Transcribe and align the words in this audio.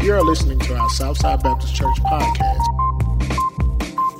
You 0.00 0.14
are 0.14 0.22
listening 0.22 0.60
to 0.60 0.76
our 0.76 0.88
Southside 0.90 1.42
Baptist 1.42 1.74
Church 1.74 1.96
podcast. 2.04 2.62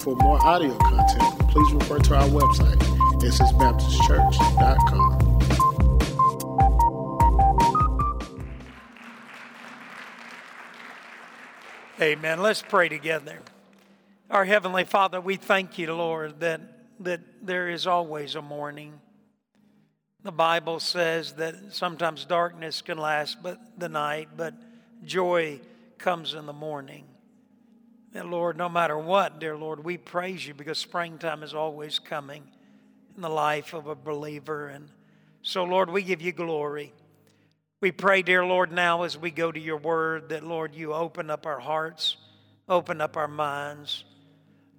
For 0.02 0.16
more 0.16 0.44
audio 0.44 0.76
content, 0.76 1.38
please 1.50 1.72
refer 1.72 2.00
to 2.00 2.16
our 2.16 2.28
website, 2.28 2.78
ssbaptistchurch.com. 3.20 5.18
Amen. 12.02 12.42
Let's 12.42 12.62
pray 12.62 12.88
together. 12.88 13.38
Our 14.30 14.44
Heavenly 14.44 14.84
Father, 14.84 15.20
we 15.20 15.36
thank 15.36 15.78
you, 15.78 15.94
Lord, 15.94 16.40
that, 16.40 16.60
that 17.00 17.20
there 17.40 17.68
is 17.68 17.86
always 17.86 18.34
a 18.34 18.42
morning. 18.42 19.00
The 20.24 20.32
Bible 20.32 20.80
says 20.80 21.34
that 21.34 21.54
sometimes 21.70 22.24
darkness 22.24 22.82
can 22.82 22.98
last 22.98 23.42
but 23.44 23.60
the 23.78 23.88
night, 23.88 24.30
but 24.36 24.54
joy 25.04 25.60
comes 25.98 26.34
in 26.34 26.46
the 26.46 26.52
morning. 26.52 27.04
And 28.14 28.30
Lord, 28.30 28.56
no 28.56 28.68
matter 28.68 28.96
what, 28.96 29.38
dear 29.38 29.56
Lord, 29.56 29.84
we 29.84 29.98
praise 29.98 30.46
you 30.46 30.54
because 30.54 30.78
springtime 30.78 31.42
is 31.42 31.54
always 31.54 31.98
coming 31.98 32.42
in 33.14 33.22
the 33.22 33.28
life 33.28 33.74
of 33.74 33.86
a 33.86 33.94
believer. 33.94 34.68
And 34.68 34.88
so, 35.42 35.64
Lord, 35.64 35.90
we 35.90 36.02
give 36.02 36.22
you 36.22 36.32
glory. 36.32 36.92
We 37.80 37.92
pray, 37.92 38.22
dear 38.22 38.44
Lord, 38.44 38.72
now 38.72 39.02
as 39.02 39.16
we 39.16 39.30
go 39.30 39.52
to 39.52 39.60
your 39.60 39.76
word, 39.76 40.30
that, 40.30 40.42
Lord, 40.42 40.74
you 40.74 40.92
open 40.92 41.30
up 41.30 41.46
our 41.46 41.60
hearts, 41.60 42.16
open 42.68 43.00
up 43.00 43.16
our 43.16 43.28
minds. 43.28 44.04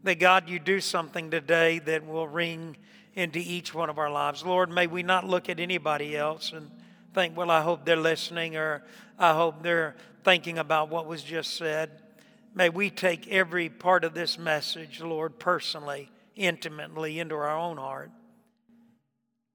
That, 0.03 0.19
God, 0.19 0.49
you 0.49 0.59
do 0.59 0.81
something 0.81 1.29
today 1.29 1.79
that 1.79 2.05
will 2.05 2.27
ring 2.27 2.77
into 3.13 3.39
each 3.39 3.73
one 3.73 3.89
of 3.89 3.97
our 3.97 4.09
lives. 4.09 4.43
Lord, 4.43 4.69
may 4.69 4.87
we 4.87 5.03
not 5.03 5.25
look 5.25 5.49
at 5.49 5.59
anybody 5.59 6.17
else 6.17 6.51
and 6.51 6.69
think, 7.13 7.37
well, 7.37 7.51
I 7.51 7.61
hope 7.61 7.85
they're 7.85 7.95
listening 7.95 8.55
or 8.55 8.83
I 9.17 9.33
hope 9.33 9.61
they're 9.63 9.95
thinking 10.23 10.57
about 10.57 10.89
what 10.89 11.05
was 11.05 11.23
just 11.23 11.55
said. 11.55 11.91
May 12.53 12.69
we 12.69 12.89
take 12.89 13.27
every 13.27 13.69
part 13.69 14.03
of 14.03 14.13
this 14.13 14.37
message, 14.37 15.01
Lord, 15.01 15.39
personally, 15.39 16.11
intimately 16.35 17.19
into 17.19 17.35
our 17.35 17.57
own 17.57 17.77
heart. 17.77 18.11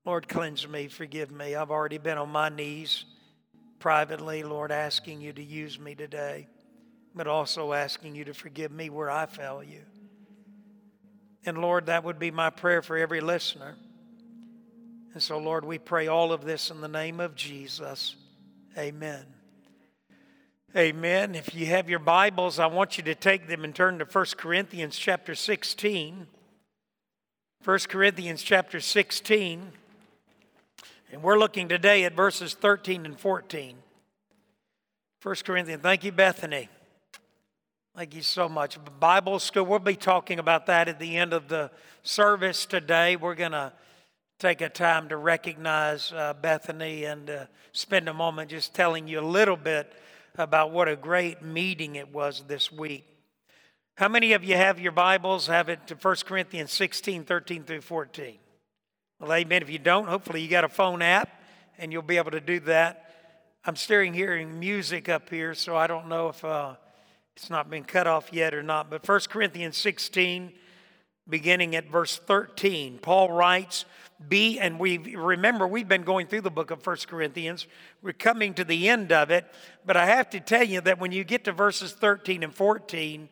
Lord, 0.05 0.29
cleanse 0.29 0.69
me, 0.69 0.89
forgive 0.89 1.31
me. 1.31 1.55
I've 1.55 1.70
already 1.70 1.98
been 1.98 2.19
on 2.19 2.29
my 2.29 2.51
knees 2.51 3.05
privately, 3.79 4.42
Lord, 4.42 4.70
asking 4.70 5.20
you 5.20 5.33
to 5.33 5.42
use 5.42 5.79
me 5.79 5.95
today, 5.95 6.47
but 7.15 7.27
also 7.27 7.73
asking 7.73 8.15
you 8.15 8.25
to 8.27 8.35
forgive 8.35 8.70
me 8.70 8.91
where 8.91 9.11
I 9.11 9.27
fail 9.27 9.62
you. 9.62 9.81
And 11.47 11.59
Lord, 11.59 11.87
that 11.87 12.05
would 12.05 12.19
be 12.19 12.31
my 12.31 12.51
prayer 12.51 12.83
for 12.83 12.97
every 12.97 13.20
listener. 13.20 13.77
And 15.12 15.23
so, 15.23 15.39
Lord, 15.39 15.65
we 15.65 15.79
pray 15.79 16.09
all 16.09 16.33
of 16.33 16.45
this 16.45 16.70
in 16.70 16.81
the 16.81 16.89
name 16.89 17.20
of 17.20 17.35
Jesus. 17.35 18.17
Amen. 18.77 19.34
Amen. 20.77 21.36
If 21.36 21.55
you 21.55 21.67
have 21.67 21.89
your 21.89 22.00
Bibles, 22.00 22.58
I 22.58 22.67
want 22.67 22.98
you 22.98 23.05
to 23.05 23.14
take 23.14 23.47
them 23.47 23.62
and 23.62 23.72
turn 23.72 24.00
to 24.00 24.05
1 24.05 24.25
Corinthians 24.36 24.97
chapter 24.97 25.36
16. 25.36 26.27
1 27.64 27.78
Corinthians 27.89 28.42
chapter 28.42 28.80
16. 28.80 29.70
And 31.12 31.22
we're 31.22 31.39
looking 31.39 31.69
today 31.69 32.02
at 32.02 32.17
verses 32.17 32.55
13 32.55 33.06
and 33.06 33.17
14. 33.17 33.77
1 35.22 35.34
Corinthians, 35.45 35.80
thank 35.80 36.02
you, 36.02 36.11
Bethany. 36.11 36.69
Thank 37.97 38.12
you 38.12 38.22
so 38.22 38.48
much. 38.48 38.77
Bible 38.98 39.39
school, 39.39 39.67
we'll 39.67 39.78
be 39.78 39.95
talking 39.95 40.41
about 40.41 40.67
that 40.67 40.89
at 40.89 40.98
the 40.98 41.17
end 41.17 41.33
of 41.33 41.47
the 41.47 41.70
service 42.02 42.67
today. 42.67 43.14
We're 43.14 43.36
going 43.36 43.52
to 43.52 43.72
take 44.41 44.61
a 44.61 44.69
time 44.69 45.08
to 45.11 45.19
recognize 45.19 46.11
uh, 46.11 46.34
Bethany 46.34 47.05
and 47.05 47.30
uh, 47.30 47.45
spend 47.70 48.08
a 48.08 48.12
moment 48.12 48.50
just 48.50 48.75
telling 48.75 49.06
you 49.06 49.20
a 49.20 49.22
little 49.22 49.56
bit 49.56 49.92
about 50.37 50.73
what 50.73 50.89
a 50.89 50.97
great 50.97 51.43
meeting 51.43 51.97
it 51.97 52.13
was 52.13 52.45
this 52.49 52.73
week. 52.73 53.07
How 53.97 54.09
many 54.09 54.33
of 54.33 54.43
you 54.43 54.57
have 54.57 54.81
your 54.81 54.91
Bibles? 54.91 55.47
Have 55.47 55.69
it 55.69 55.86
to 55.86 55.95
1 55.95 56.17
Corinthians 56.27 56.73
16, 56.73 57.25
13 57.25 57.63
through 57.63 57.83
14. 57.83 58.39
Well, 59.20 59.33
amen. 59.33 59.63
If 59.63 59.70
you 59.70 59.79
don't, 59.79 60.08
hopefully 60.08 60.42
you 60.42 60.48
got 60.48 60.64
a 60.64 60.69
phone 60.69 61.03
app 61.03 61.29
and 61.79 61.92
you'll 61.92 62.03
be 62.03 62.17
able 62.17 62.33
to 62.33 62.41
do 62.41 62.58
that. 62.61 63.11
I'm 63.64 63.77
staring 63.77 64.13
hearing 64.13 64.58
music 64.58 65.08
up 65.08 65.31
here, 65.31 65.55
so 65.55 65.77
I 65.77 65.86
don't 65.86 66.08
know 66.08 66.29
if 66.29 66.45
uh, 66.45 66.75
it's 67.37 67.48
not 67.48 67.70
been 67.70 67.85
cut 67.85 68.08
off 68.08 68.33
yet 68.33 68.53
or 68.53 68.63
not. 68.63 68.91
But 68.91 69.08
1 69.08 69.20
Corinthians 69.31 69.77
16, 69.77 70.53
beginning 71.29 71.77
at 71.77 71.89
verse 71.89 72.19
13, 72.19 72.98
Paul 72.98 73.31
writes, 73.31 73.85
Be, 74.29 74.58
and 74.58 74.79
we 74.79 74.98
remember 74.98 75.67
we've 75.67 75.89
been 75.89 76.02
going 76.02 76.27
through 76.27 76.42
the 76.42 76.51
book 76.51 76.70
of 76.70 76.83
First 76.83 77.08
Corinthians. 77.08 77.67
We're 78.02 78.12
coming 78.12 78.55
to 78.55 78.64
the 78.64 78.89
end 78.89 79.12
of 79.12 79.30
it. 79.30 79.46
But 79.85 79.96
I 79.96 80.07
have 80.07 80.30
to 80.30 80.40
tell 80.40 80.64
you 80.64 80.80
that 80.83 80.98
when 81.01 81.12
you 81.12 81.24
get 81.24 81.45
to 81.45 81.52
verses 81.52 81.92
13 81.92 82.42
and 82.42 82.55
14, 82.55 83.29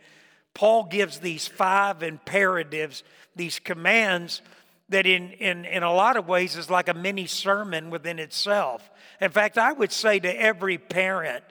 Paul 0.55 0.85
gives 0.85 1.19
these 1.19 1.49
five 1.49 2.03
imperatives, 2.03 3.03
these 3.35 3.59
commands 3.59 4.43
that 4.89 5.07
in, 5.07 5.31
in, 5.33 5.65
in 5.65 5.83
a 5.83 5.93
lot 5.93 6.17
of 6.17 6.29
ways 6.29 6.57
is 6.57 6.71
like 6.71 6.89
a 6.89 6.95
mini 6.95 7.27
sermon 7.27 7.91
within 7.91 8.19
itself. 8.19 8.91
In 9.21 9.31
fact, 9.31 9.59
I 9.59 9.73
would 9.73 9.93
say 9.93 10.19
to 10.21 10.41
every 10.41 10.79
parent, 10.79 11.45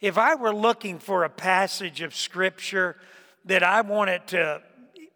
if 0.00 0.18
I 0.18 0.34
were 0.34 0.54
looking 0.54 0.98
for 0.98 1.24
a 1.24 1.30
passage 1.30 2.00
of 2.02 2.14
scripture 2.14 2.96
that 3.46 3.62
I 3.62 3.80
wanted 3.80 4.26
to, 4.28 4.62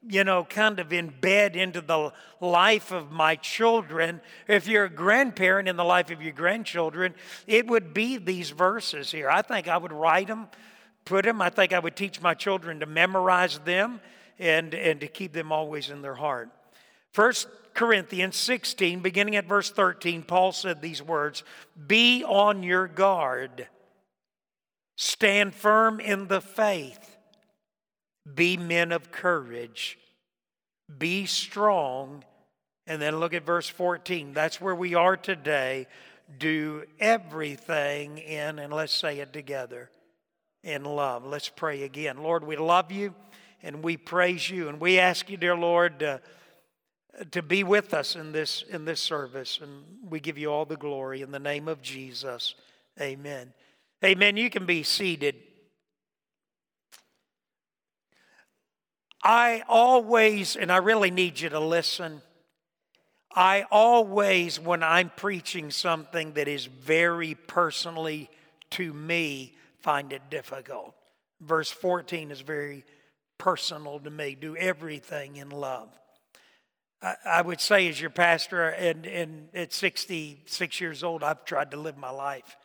you 0.07 0.25
know, 0.25 0.45
kind 0.45 0.79
of 0.79 0.89
embed 0.89 1.57
into 1.57 1.81
the 1.81 2.13
life 2.41 2.93
of 2.93 3.11
my 3.11 3.35
children, 3.37 4.21
if 4.47 4.69
you're 4.69 4.85
a 4.85 4.91
grandparent 4.91 5.69
in 5.69 5.77
the 5.77 5.85
life 5.85 6.11
of 6.11 6.23
your 6.23 6.33
grandchildren, 6.33 7.15
it 7.47 7.67
would 7.67 7.93
be 7.93 8.17
these 8.17 8.51
verses 8.51 9.11
here. 9.11 9.29
I 9.29 9.43
think 9.43 9.67
I 9.67 9.77
would 9.77 9.93
write 9.93 10.29
them, 10.29 10.49
put 11.05 11.25
them, 11.25 11.43
I 11.43 11.51
think 11.51 11.73
I 11.73 11.79
would 11.79 11.97
teach 11.97 12.21
my 12.21 12.35
children 12.35 12.81
to 12.81 12.87
memorize 12.87 13.59
them 13.61 14.01
and, 14.39 14.73
and 14.75 15.01
to 15.01 15.09
keep 15.09 15.33
them 15.33 15.51
always 15.51 15.91
in 15.91 16.03
their 16.03 16.15
heart. 16.15 16.51
First 17.13 17.49
Corinthians 17.75 18.37
16, 18.37 19.01
beginning 19.01 19.37
at 19.37 19.47
verse 19.47 19.71
13, 19.71 20.23
Paul 20.23 20.53
said 20.53 20.81
these 20.81 21.03
words 21.03 21.43
Be 21.87 22.25
on 22.25 22.63
your 22.63 22.87
guard, 22.87 23.69
stand 24.97 25.55
firm 25.55 26.01
in 26.01 26.29
the 26.29 26.41
faith, 26.41 27.08
be 28.35 28.57
men 28.57 28.93
of 28.93 29.11
courage, 29.11 29.99
be 30.99 31.27
strong. 31.27 32.25
And 32.87 33.03
then 33.03 33.17
look 33.17 33.35
at 33.35 33.45
verse 33.45 33.69
14. 33.69 34.33
That's 34.33 34.63
where 34.63 34.75
we 34.75 34.95
are 34.95 35.17
today. 35.17 35.87
Do 36.39 36.85
everything 36.99 38.17
in, 38.17 38.59
and 38.59 38.73
let's 38.73 38.95
say 38.95 39.19
it 39.19 39.35
together, 39.35 39.91
in 40.63 40.85
love. 40.85 41.27
Let's 41.27 41.51
pray 41.51 41.83
again. 41.83 42.23
Lord, 42.23 42.47
we 42.47 42.57
love 42.57 42.91
you 42.91 43.15
and 43.63 43.83
we 43.83 43.99
praise 43.99 44.49
you. 44.49 44.71
And 44.71 44.81
we 44.81 44.99
ask 44.99 45.29
you, 45.29 45.37
dear 45.37 45.55
Lord, 45.57 46.03
to 47.31 47.43
be 47.43 47.65
with 47.65 47.95
us 47.95 48.17
in 48.17 48.33
this 48.33 48.65
in 48.69 48.85
this 48.85 49.01
service 49.01 49.59
and 49.63 49.85
we 50.09 50.21
give 50.21 50.39
you 50.39 50.51
all 50.53 50.65
the 50.65 50.77
glory 50.77 51.23
in 51.23 51.31
the 51.31 51.39
name 51.39 51.69
of 51.69 51.83
Jesus 51.83 52.55
amen 53.01 53.53
amen 54.05 54.37
you 54.37 54.51
can 54.51 54.67
be 54.67 54.83
seated 54.83 55.35
I 59.23 59.63
always 59.69 60.57
and 60.57 60.71
I 60.71 60.77
really 60.79 61.11
need 61.11 61.41
you 61.41 61.49
to 61.49 61.61
listen. 61.61 62.23
I 63.35 63.67
always 63.71 64.59
when 64.59 64.83
I'm 64.83 65.11
preaching 65.15 65.71
something 65.71 66.33
that 66.35 66.49
is 66.49 66.67
very 66.67 67.35
personally 67.35 68.31
to 68.71 68.93
me 68.93 69.55
find 69.81 70.13
it 70.13 70.23
difficult. 70.31 70.95
Verse 71.41 71.71
14 71.71 72.31
is 72.31 72.41
very 72.41 72.85
personal 73.39 74.01
to 74.01 74.11
me. 74.11 74.35
Do 74.35 74.57
everything 74.57 75.37
in 75.37 75.51
love. 75.51 75.89
I, 77.25 77.43
would 77.43 77.61
say, 77.61 77.89
as 77.89 78.01
your 78.01 78.11
pastor, 78.11 78.71
and, 78.71 79.07
and 79.07 79.51
at 79.55 79.73
66 79.73 80.81
years 80.81 81.05
old, 81.05 81.23
I've 81.23 81.45
tried 81.45 81.71
to 81.71 81.77
live 81.77 81.97
my 81.97 82.11
life 82.11 82.57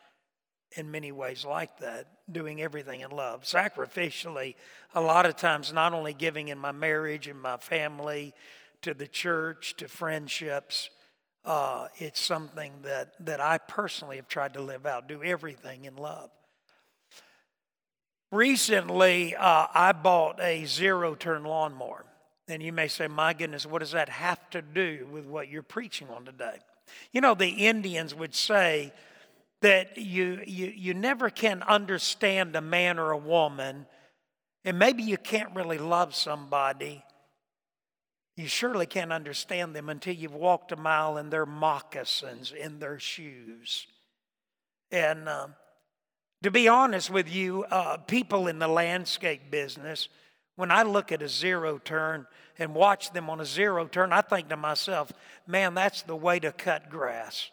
in 0.74 0.90
many 0.90 1.12
ways 1.12 1.44
like 1.44 1.78
that, 1.78 2.06
doing 2.30 2.60
everything 2.60 3.00
in 3.00 3.10
love, 3.10 3.44
sacrificially. 3.44 4.54
A 4.94 5.00
lot 5.00 5.26
of 5.26 5.36
times, 5.36 5.72
not 5.72 5.92
only 5.92 6.14
giving 6.14 6.48
in 6.48 6.58
my 6.58 6.72
marriage 6.72 7.28
and 7.28 7.40
my 7.40 7.56
family, 7.56 8.34
to 8.84 8.92
the 8.92 9.08
church, 9.08 9.74
to 9.78 9.88
friendships. 9.88 10.90
Uh, 11.42 11.88
it's 11.96 12.20
something 12.20 12.72
that, 12.82 13.14
that 13.20 13.40
I 13.40 13.56
personally 13.56 14.16
have 14.16 14.28
tried 14.28 14.54
to 14.54 14.62
live 14.62 14.84
out, 14.84 15.08
do 15.08 15.22
everything 15.22 15.86
in 15.86 15.96
love. 15.96 16.30
Recently, 18.30 19.34
uh, 19.34 19.66
I 19.72 19.92
bought 19.92 20.38
a 20.40 20.66
zero 20.66 21.14
turn 21.14 21.44
lawnmower. 21.44 22.04
And 22.46 22.62
you 22.62 22.74
may 22.74 22.88
say, 22.88 23.08
my 23.08 23.32
goodness, 23.32 23.64
what 23.64 23.78
does 23.78 23.92
that 23.92 24.10
have 24.10 24.50
to 24.50 24.60
do 24.60 25.08
with 25.10 25.24
what 25.24 25.48
you're 25.48 25.62
preaching 25.62 26.08
on 26.10 26.26
today? 26.26 26.58
You 27.10 27.22
know, 27.22 27.34
the 27.34 27.48
Indians 27.48 28.14
would 28.14 28.34
say 28.34 28.92
that 29.64 29.96
you, 29.96 30.40
you, 30.46 30.72
you 30.76 30.94
never 30.94 31.30
can 31.30 31.62
understand 31.62 32.54
a 32.54 32.60
man 32.60 32.98
or 32.98 33.12
a 33.12 33.18
woman, 33.18 33.86
and 34.64 34.78
maybe 34.78 35.02
you 35.02 35.16
can't 35.16 35.54
really 35.54 35.78
love 35.78 36.14
somebody. 36.14 37.02
You 38.36 38.46
surely 38.46 38.86
can't 38.86 39.12
understand 39.12 39.74
them 39.74 39.88
until 39.88 40.14
you've 40.14 40.34
walked 40.34 40.72
a 40.72 40.76
mile 40.76 41.18
in 41.18 41.30
their 41.30 41.46
moccasins, 41.46 42.52
in 42.52 42.78
their 42.78 42.98
shoes. 42.98 43.86
And 44.90 45.28
um, 45.28 45.54
To 46.44 46.50
be 46.50 46.68
honest 46.68 47.08
with 47.08 47.34
you, 47.34 47.64
uh, 47.64 47.96
people 47.96 48.48
in 48.48 48.58
the 48.58 48.68
landscape 48.68 49.50
business, 49.50 50.10
when 50.56 50.70
I 50.70 50.82
look 50.82 51.10
at 51.10 51.22
a 51.22 51.28
zero 51.28 51.78
turn 51.78 52.26
and 52.58 52.74
watch 52.74 53.12
them 53.12 53.30
on 53.30 53.40
a 53.40 53.46
zero 53.46 53.86
turn, 53.86 54.12
I 54.12 54.20
think 54.20 54.50
to 54.50 54.56
myself, 54.56 55.10
man, 55.46 55.72
that's 55.72 56.02
the 56.02 56.14
way 56.14 56.38
to 56.40 56.52
cut 56.52 56.90
grass. 56.90 57.50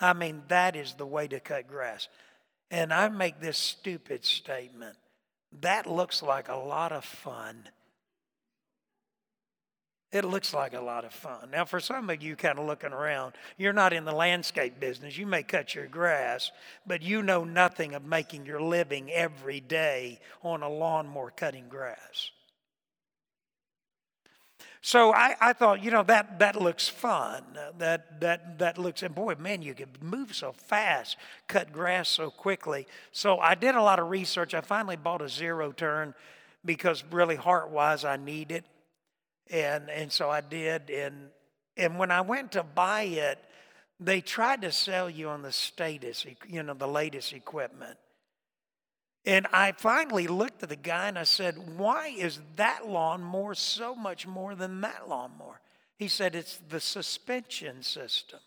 I 0.00 0.12
mean, 0.12 0.42
that 0.48 0.76
is 0.76 0.94
the 0.94 1.06
way 1.06 1.28
to 1.28 1.40
cut 1.40 1.68
grass. 1.68 2.08
And 2.70 2.92
I 2.92 3.08
make 3.08 3.40
this 3.40 3.58
stupid 3.58 4.24
statement 4.24 4.96
that 5.60 5.86
looks 5.86 6.22
like 6.22 6.48
a 6.48 6.56
lot 6.56 6.92
of 6.92 7.04
fun. 7.04 7.68
It 10.12 10.24
looks 10.24 10.52
like 10.52 10.74
a 10.74 10.80
lot 10.80 11.04
of 11.04 11.12
fun. 11.12 11.50
Now, 11.52 11.64
for 11.64 11.78
some 11.78 12.10
of 12.10 12.20
you 12.20 12.34
kind 12.34 12.58
of 12.58 12.66
looking 12.66 12.92
around, 12.92 13.34
you're 13.56 13.72
not 13.72 13.92
in 13.92 14.04
the 14.04 14.12
landscape 14.12 14.80
business. 14.80 15.16
You 15.16 15.26
may 15.26 15.44
cut 15.44 15.74
your 15.74 15.86
grass, 15.86 16.50
but 16.84 17.00
you 17.02 17.22
know 17.22 17.44
nothing 17.44 17.94
of 17.94 18.04
making 18.04 18.44
your 18.44 18.60
living 18.60 19.10
every 19.12 19.60
day 19.60 20.18
on 20.42 20.62
a 20.62 20.68
lawnmower 20.68 21.30
cutting 21.30 21.68
grass. 21.68 22.30
So 24.82 25.12
I, 25.12 25.36
I 25.40 25.52
thought, 25.52 25.82
you 25.84 25.90
know, 25.90 26.02
that, 26.04 26.38
that 26.38 26.60
looks 26.60 26.88
fun. 26.88 27.42
That, 27.78 28.20
that, 28.20 28.58
that 28.58 28.78
looks, 28.78 29.02
and 29.02 29.14
boy, 29.14 29.34
man, 29.38 29.60
you 29.60 29.74
can 29.74 29.88
move 30.00 30.34
so 30.34 30.52
fast, 30.52 31.16
cut 31.48 31.70
grass 31.70 32.08
so 32.08 32.30
quickly. 32.30 32.86
So 33.12 33.38
I 33.38 33.54
did 33.54 33.74
a 33.74 33.82
lot 33.82 33.98
of 33.98 34.08
research. 34.08 34.54
I 34.54 34.62
finally 34.62 34.96
bought 34.96 35.20
a 35.20 35.28
zero 35.28 35.72
turn 35.72 36.14
because 36.64 37.04
really 37.10 37.36
heart 37.36 37.70
wise, 37.70 38.04
I 38.04 38.16
need 38.16 38.50
it. 38.52 38.64
And, 39.50 39.90
and 39.90 40.10
so 40.10 40.30
I 40.30 40.40
did. 40.40 40.88
And, 40.88 41.28
and 41.76 41.98
when 41.98 42.10
I 42.10 42.22
went 42.22 42.52
to 42.52 42.62
buy 42.62 43.02
it, 43.02 43.38
they 43.98 44.22
tried 44.22 44.62
to 44.62 44.72
sell 44.72 45.10
you 45.10 45.28
on 45.28 45.42
the 45.42 45.52
status, 45.52 46.24
you 46.48 46.62
know, 46.62 46.72
the 46.72 46.88
latest 46.88 47.34
equipment. 47.34 47.98
And 49.26 49.46
I 49.52 49.72
finally 49.72 50.26
looked 50.26 50.62
at 50.62 50.70
the 50.70 50.76
guy 50.76 51.08
and 51.08 51.18
I 51.18 51.24
said, 51.24 51.76
Why 51.76 52.08
is 52.08 52.40
that 52.56 52.88
lawnmower 52.88 53.54
so 53.54 53.94
much 53.94 54.26
more 54.26 54.54
than 54.54 54.80
that 54.80 55.08
lawnmower? 55.08 55.60
He 55.96 56.08
said, 56.08 56.34
It's 56.34 56.58
the 56.68 56.80
suspension 56.80 57.82
system. 57.82 58.40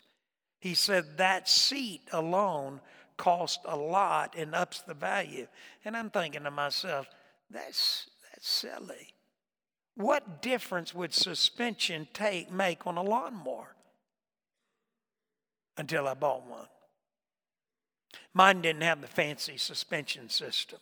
He 0.59 0.73
said, 0.73 1.17
That 1.17 1.47
seat 1.47 2.01
alone 2.11 2.81
cost 3.17 3.59
a 3.65 3.77
lot 3.77 4.33
and 4.35 4.55
ups 4.55 4.81
the 4.81 4.95
value. 4.95 5.47
And 5.85 5.95
I'm 5.95 6.09
thinking 6.09 6.43
to 6.43 6.51
myself, 6.51 7.07
That's, 7.51 8.09
that's 8.31 8.49
silly. 8.49 9.13
What 9.95 10.41
difference 10.41 10.95
would 10.95 11.13
suspension 11.13 12.07
take, 12.13 12.51
make 12.51 12.87
on 12.87 12.97
a 12.97 13.03
lawnmower? 13.03 13.75
Until 15.77 16.07
I 16.07 16.15
bought 16.15 16.47
one. 16.47 16.67
Mine 18.33 18.61
didn't 18.61 18.81
have 18.81 19.01
the 19.01 19.07
fancy 19.07 19.57
suspension 19.57 20.29
system. 20.29 20.79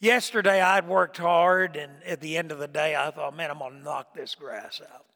Yesterday, 0.00 0.60
I'd 0.60 0.88
worked 0.88 1.18
hard, 1.18 1.76
and 1.76 1.92
at 2.04 2.20
the 2.20 2.36
end 2.36 2.52
of 2.52 2.58
the 2.58 2.68
day, 2.68 2.94
I 2.96 3.10
thought, 3.10 3.36
man, 3.36 3.50
I'm 3.50 3.58
going 3.58 3.78
to 3.78 3.82
knock 3.82 4.14
this 4.14 4.34
grass 4.34 4.80
out. 4.92 5.06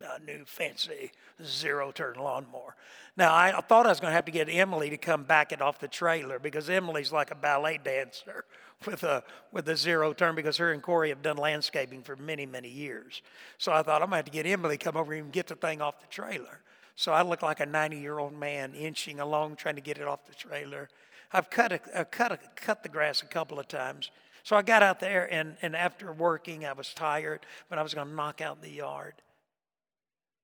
A 0.00 0.22
new 0.22 0.44
fancy 0.44 1.12
zero 1.42 1.90
turn 1.90 2.16
lawnmower. 2.16 2.76
Now, 3.16 3.34
I 3.34 3.58
thought 3.60 3.86
I 3.86 3.90
was 3.90 4.00
going 4.00 4.10
to 4.10 4.14
have 4.14 4.24
to 4.26 4.32
get 4.32 4.48
Emily 4.50 4.90
to 4.90 4.98
come 4.98 5.22
back 5.22 5.52
it 5.52 5.62
off 5.62 5.78
the 5.78 5.88
trailer 5.88 6.38
because 6.38 6.68
Emily's 6.68 7.12
like 7.12 7.30
a 7.30 7.34
ballet 7.34 7.78
dancer 7.82 8.44
with 8.86 9.04
a, 9.04 9.22
with 9.52 9.68
a 9.68 9.76
zero 9.76 10.12
turn 10.12 10.34
because 10.34 10.56
her 10.58 10.72
and 10.72 10.82
Corey 10.82 11.08
have 11.10 11.22
done 11.22 11.36
landscaping 11.36 12.02
for 12.02 12.16
many, 12.16 12.44
many 12.44 12.68
years. 12.68 13.22
So 13.56 13.72
I 13.72 13.82
thought 13.82 14.02
I'm 14.02 14.10
going 14.10 14.10
to 14.10 14.16
have 14.16 14.24
to 14.26 14.30
get 14.30 14.46
Emily 14.46 14.76
to 14.76 14.84
come 14.84 14.96
over 14.96 15.14
and 15.14 15.32
get 15.32 15.46
the 15.46 15.54
thing 15.54 15.80
off 15.80 16.00
the 16.00 16.08
trailer. 16.08 16.60
So 16.96 17.12
I 17.12 17.22
look 17.22 17.42
like 17.42 17.60
a 17.60 17.66
90 17.66 17.98
year 17.98 18.18
old 18.18 18.32
man 18.32 18.74
inching 18.74 19.20
along 19.20 19.56
trying 19.56 19.74
to 19.76 19.80
get 19.80 19.98
it 19.98 20.06
off 20.06 20.26
the 20.26 20.34
trailer. 20.34 20.88
I've 21.32 21.50
cut, 21.50 21.72
a, 21.72 22.04
cut, 22.04 22.32
a, 22.32 22.38
cut 22.54 22.82
the 22.82 22.88
grass 22.88 23.22
a 23.22 23.26
couple 23.26 23.58
of 23.58 23.66
times. 23.66 24.10
So 24.44 24.56
I 24.56 24.62
got 24.62 24.82
out 24.82 25.00
there, 25.00 25.32
and, 25.32 25.56
and 25.62 25.74
after 25.74 26.12
working, 26.12 26.66
I 26.66 26.74
was 26.74 26.92
tired, 26.92 27.46
but 27.70 27.78
I 27.78 27.82
was 27.82 27.94
going 27.94 28.08
to 28.08 28.14
knock 28.14 28.42
out 28.42 28.60
the 28.60 28.70
yard. 28.70 29.14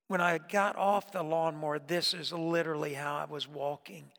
When 0.08 0.22
I 0.22 0.38
got 0.38 0.74
off 0.76 1.12
the 1.12 1.22
lawnmower, 1.22 1.78
this 1.78 2.14
is 2.14 2.32
literally 2.32 2.94
how 2.94 3.16
I 3.16 3.26
was 3.26 3.46
walking. 3.46 4.10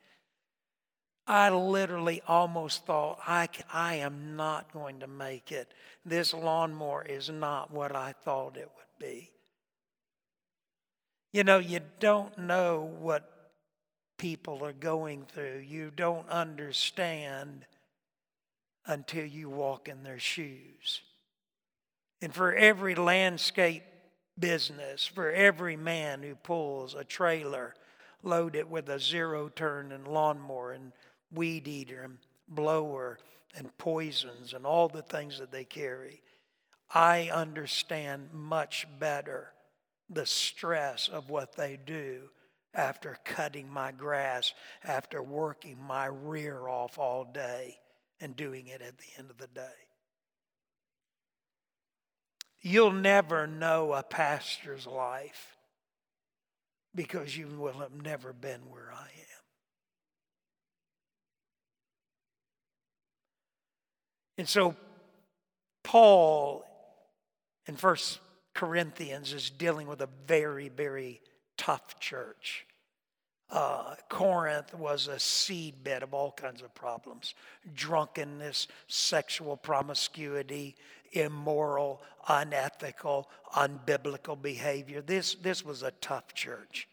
I 1.27 1.49
literally 1.49 2.21
almost 2.27 2.85
thought, 2.85 3.19
I, 3.27 3.49
I 3.73 3.95
am 3.95 4.35
not 4.35 4.71
going 4.71 4.99
to 4.99 5.07
make 5.07 5.51
it. 5.51 5.73
This 6.05 6.33
lawnmower 6.33 7.03
is 7.03 7.29
not 7.29 7.71
what 7.71 7.95
I 7.95 8.13
thought 8.23 8.57
it 8.57 8.69
would 8.75 9.05
be. 9.05 9.31
You 11.31 11.43
know, 11.43 11.59
you 11.59 11.79
don't 11.99 12.37
know 12.37 12.91
what 12.99 13.29
people 14.17 14.63
are 14.63 14.73
going 14.73 15.25
through, 15.25 15.63
you 15.67 15.91
don't 15.95 16.29
understand 16.29 17.65
until 18.85 19.25
you 19.25 19.49
walk 19.49 19.87
in 19.87 20.03
their 20.03 20.19
shoes. 20.19 21.01
And 22.21 22.33
for 22.33 22.53
every 22.53 22.95
landscape 22.95 23.83
business, 24.37 25.05
for 25.05 25.31
every 25.31 25.75
man 25.75 26.21
who 26.21 26.35
pulls 26.35 26.93
a 26.93 27.03
trailer 27.03 27.73
loaded 28.23 28.69
with 28.69 28.89
a 28.89 28.99
zero 28.99 29.49
turn 29.49 29.91
and 29.91 30.07
lawnmower 30.07 30.73
and 30.73 30.91
weed 31.33 31.67
eater 31.67 32.03
and 32.03 32.17
blower 32.47 33.17
and 33.55 33.75
poisons 33.77 34.53
and 34.53 34.65
all 34.65 34.87
the 34.87 35.01
things 35.01 35.39
that 35.39 35.51
they 35.51 35.63
carry, 35.63 36.21
I 36.93 37.29
understand 37.33 38.29
much 38.33 38.85
better 38.99 39.53
the 40.11 40.25
stress 40.25 41.07
of 41.07 41.29
what 41.29 41.55
they 41.55 41.79
do 41.85 42.29
after 42.73 43.17
cutting 43.25 43.69
my 43.69 43.91
grass, 43.91 44.53
after 44.83 45.23
working 45.23 45.77
my 45.81 46.05
rear 46.05 46.67
off 46.67 46.97
all 46.97 47.23
day 47.23 47.77
and 48.19 48.35
doing 48.35 48.67
it 48.67 48.81
at 48.81 48.97
the 48.97 49.05
end 49.17 49.29
of 49.29 49.37
the 49.37 49.47
day. 49.47 49.61
You'll 52.61 52.91
never 52.91 53.47
know 53.47 53.93
a 53.93 54.03
pastor's 54.03 54.85
life 54.85 55.57
because 56.93 57.35
you 57.35 57.47
will 57.47 57.79
have 57.79 57.93
never 57.93 58.33
been 58.33 58.61
where 58.69 58.91
I 58.93 59.03
am. 59.03 59.41
And 64.37 64.47
so, 64.47 64.75
Paul 65.83 66.63
in 67.67 67.75
First 67.75 68.19
Corinthians 68.53 69.33
is 69.33 69.49
dealing 69.49 69.87
with 69.87 70.01
a 70.01 70.09
very, 70.27 70.69
very 70.69 71.21
tough 71.57 71.99
church. 71.99 72.65
Uh, 73.49 73.95
Corinth 74.07 74.73
was 74.73 75.07
a 75.07 75.15
seedbed 75.15 76.03
of 76.03 76.13
all 76.13 76.31
kinds 76.31 76.61
of 76.61 76.73
problems 76.73 77.33
drunkenness, 77.75 78.67
sexual 78.87 79.57
promiscuity, 79.57 80.75
immoral, 81.11 82.01
unethical, 82.29 83.29
unbiblical 83.53 84.41
behavior. 84.41 85.01
This, 85.01 85.35
this 85.35 85.65
was 85.65 85.83
a 85.83 85.91
tough 85.99 86.33
church. 86.33 86.87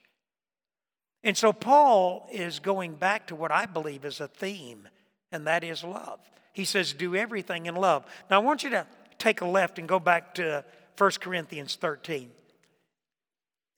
And 1.22 1.36
so 1.36 1.52
Paul 1.52 2.28
is 2.32 2.58
going 2.58 2.94
back 2.94 3.28
to 3.28 3.36
what 3.36 3.52
I 3.52 3.66
believe 3.66 4.04
is 4.04 4.20
a 4.20 4.28
theme, 4.28 4.88
and 5.32 5.46
that 5.46 5.64
is 5.64 5.84
love. 5.84 6.20
He 6.52 6.64
says, 6.64 6.92
Do 6.92 7.14
everything 7.14 7.66
in 7.66 7.76
love. 7.76 8.04
Now, 8.30 8.40
I 8.40 8.44
want 8.44 8.64
you 8.64 8.70
to 8.70 8.86
take 9.18 9.40
a 9.40 9.46
left 9.46 9.78
and 9.78 9.88
go 9.88 9.98
back 9.98 10.34
to 10.36 10.64
1 10.98 11.10
Corinthians 11.20 11.76
13. 11.76 12.30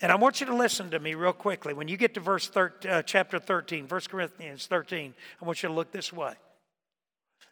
And 0.00 0.10
I 0.10 0.14
want 0.14 0.40
you 0.40 0.46
to 0.46 0.54
listen 0.56 0.90
to 0.90 0.98
me 0.98 1.14
real 1.14 1.34
quickly. 1.34 1.74
When 1.74 1.86
you 1.86 1.96
get 1.96 2.14
to 2.14 2.20
verse 2.20 2.48
13, 2.48 2.90
uh, 2.90 3.02
chapter 3.02 3.38
13, 3.38 3.86
1 3.86 4.00
Corinthians 4.08 4.66
13, 4.66 5.14
I 5.40 5.44
want 5.44 5.62
you 5.62 5.68
to 5.68 5.74
look 5.74 5.92
this 5.92 6.12
way. 6.12 6.32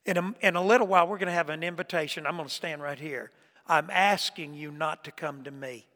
In 0.07 0.17
a, 0.17 0.35
in 0.41 0.57
a 0.57 0.65
little 0.65 0.87
while, 0.87 1.07
we're 1.07 1.19
going 1.19 1.27
to 1.27 1.33
have 1.33 1.51
an 1.51 1.63
invitation. 1.63 2.27
I'm 2.27 2.37
going 2.37 2.49
to 2.49 2.55
stand 2.55 2.83
right 2.83 2.99
here. 2.99 3.31
I'm 3.67 3.91
asking 3.91 4.55
you 4.55 4.71
not 4.71 5.05
to 5.05 5.13
come 5.13 5.45
to 5.45 5.51
me. 5.51 5.87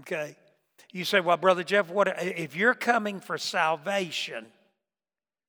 Okay? 0.00 0.36
You 0.92 1.04
say, 1.04 1.20
well, 1.20 1.36
Brother 1.36 1.62
Jeff, 1.62 1.90
what 1.90 2.08
if 2.22 2.56
you're 2.56 2.74
coming 2.74 3.20
for 3.20 3.36
salvation? 3.36 4.46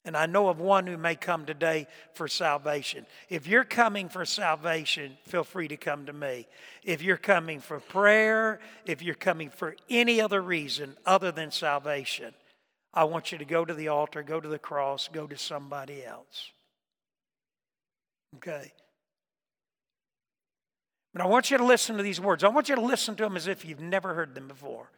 And 0.05 0.15
I 0.15 0.27
know 0.27 0.49
of 0.49 0.59
one 0.59 0.85
who 0.85 0.97
may 0.97 1.15
come 1.15 1.45
today 1.45 1.87
for 2.13 2.27
salvation. 2.27 3.07
If 3.27 3.47
you're 3.47 3.63
coming 3.63 4.07
for 4.07 4.23
salvation, 4.23 5.17
feel 5.23 5.43
free 5.43 5.67
to 5.67 5.77
come 5.77 6.05
to 6.05 6.13
me. 6.13 6.47
If 6.83 7.01
you're 7.01 7.17
coming 7.17 7.59
for 7.59 7.79
prayer, 7.79 8.59
if 8.85 9.01
you're 9.01 9.15
coming 9.15 9.49
for 9.49 9.75
any 9.89 10.21
other 10.21 10.41
reason 10.41 10.95
other 11.07 11.31
than 11.31 11.49
salvation, 11.49 12.35
I 12.93 13.05
want 13.05 13.31
you 13.31 13.39
to 13.39 13.45
go 13.45 13.65
to 13.65 13.73
the 13.73 13.87
altar, 13.87 14.21
go 14.21 14.39
to 14.39 14.47
the 14.47 14.59
cross, 14.59 15.09
go 15.11 15.25
to 15.25 15.37
somebody 15.37 16.05
else. 16.05 16.51
Okay? 18.37 18.71
But 21.13 21.23
I 21.23 21.27
want 21.27 21.49
you 21.49 21.57
to 21.57 21.65
listen 21.65 21.97
to 21.97 22.03
these 22.03 22.21
words. 22.21 22.43
I 22.43 22.49
want 22.49 22.69
you 22.69 22.75
to 22.75 22.81
listen 22.81 23.15
to 23.15 23.23
them 23.23 23.35
as 23.35 23.47
if 23.47 23.65
you've 23.65 23.81
never 23.81 24.13
heard 24.13 24.35
them 24.35 24.47
before. 24.47 24.91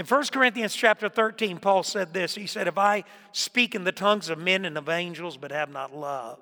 In 0.00 0.06
1 0.06 0.28
Corinthians 0.28 0.74
chapter 0.74 1.10
13, 1.10 1.58
Paul 1.58 1.82
said 1.82 2.14
this. 2.14 2.34
He 2.34 2.46
said, 2.46 2.66
If 2.66 2.78
I 2.78 3.04
speak 3.32 3.74
in 3.74 3.84
the 3.84 3.92
tongues 3.92 4.30
of 4.30 4.38
men 4.38 4.64
and 4.64 4.78
of 4.78 4.88
angels 4.88 5.36
but 5.36 5.50
have 5.50 5.70
not 5.70 5.94
love, 5.94 6.38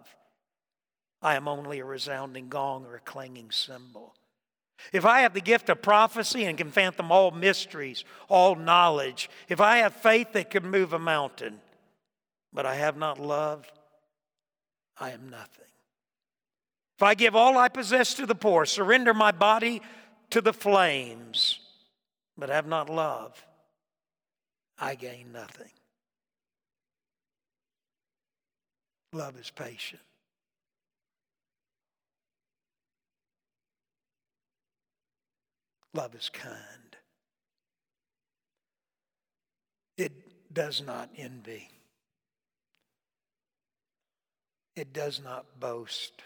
I 1.20 1.34
am 1.34 1.48
only 1.48 1.80
a 1.80 1.84
resounding 1.84 2.48
gong 2.50 2.86
or 2.86 2.94
a 2.94 3.00
clanging 3.00 3.50
cymbal. 3.50 4.14
If 4.92 5.04
I 5.04 5.22
have 5.22 5.34
the 5.34 5.40
gift 5.40 5.70
of 5.70 5.82
prophecy 5.82 6.44
and 6.44 6.56
can 6.56 6.70
fathom 6.70 7.10
all 7.10 7.32
mysteries, 7.32 8.04
all 8.28 8.54
knowledge, 8.54 9.28
if 9.48 9.60
I 9.60 9.78
have 9.78 9.92
faith 9.92 10.34
that 10.34 10.50
can 10.50 10.70
move 10.70 10.92
a 10.92 11.00
mountain, 11.00 11.58
but 12.52 12.64
I 12.64 12.76
have 12.76 12.96
not 12.96 13.18
love, 13.18 13.66
I 15.00 15.10
am 15.10 15.30
nothing. 15.30 15.64
If 16.96 17.02
I 17.02 17.14
give 17.14 17.34
all 17.34 17.58
I 17.58 17.66
possess 17.66 18.14
to 18.14 18.24
the 18.24 18.36
poor, 18.36 18.66
surrender 18.66 19.12
my 19.12 19.32
body 19.32 19.82
to 20.30 20.40
the 20.40 20.52
flames, 20.52 21.58
but 22.36 22.50
have 22.50 22.68
not 22.68 22.88
love, 22.88 23.44
I 24.80 24.94
gain 24.94 25.32
nothing. 25.32 25.70
Love 29.12 29.38
is 29.38 29.50
patient. 29.50 30.02
Love 35.94 36.14
is 36.14 36.30
kind. 36.30 36.54
It 39.96 40.12
does 40.52 40.82
not 40.86 41.08
envy. 41.16 41.68
It 44.76 44.92
does 44.92 45.20
not 45.24 45.58
boast. 45.58 46.22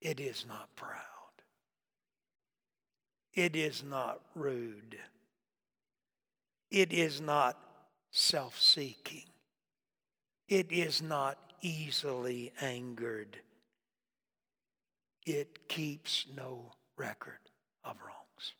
It 0.00 0.18
is 0.18 0.44
not 0.48 0.74
proud. 0.74 0.98
It 3.34 3.54
is 3.54 3.84
not 3.88 4.20
rude. 4.34 4.96
It 6.72 6.90
is 6.90 7.20
not 7.20 7.58
self 8.12 8.58
seeking. 8.58 9.26
It 10.48 10.72
is 10.72 11.02
not 11.02 11.38
easily 11.60 12.50
angered. 12.62 13.36
It 15.26 15.68
keeps 15.68 16.24
no 16.34 16.72
record 16.96 17.38
of 17.84 17.96
wrongs. 18.00 18.54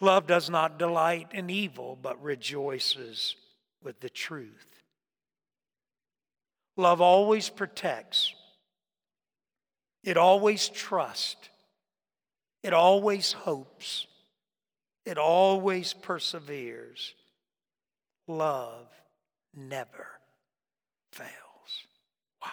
Love 0.00 0.28
does 0.28 0.48
not 0.48 0.78
delight 0.78 1.26
in 1.32 1.50
evil, 1.50 1.98
but 2.00 2.22
rejoices 2.22 3.34
with 3.82 3.98
the 3.98 4.08
truth. 4.08 4.82
Love 6.76 7.00
always 7.00 7.48
protects, 7.48 8.32
it 10.04 10.16
always 10.16 10.68
trusts, 10.68 11.48
it 12.62 12.72
always 12.72 13.32
hopes, 13.32 14.06
it 15.06 15.16
always 15.16 15.94
perseveres. 15.94 17.14
Love 18.26 18.88
never 19.54 20.08
fails. 21.12 21.30
Wow. 22.42 22.50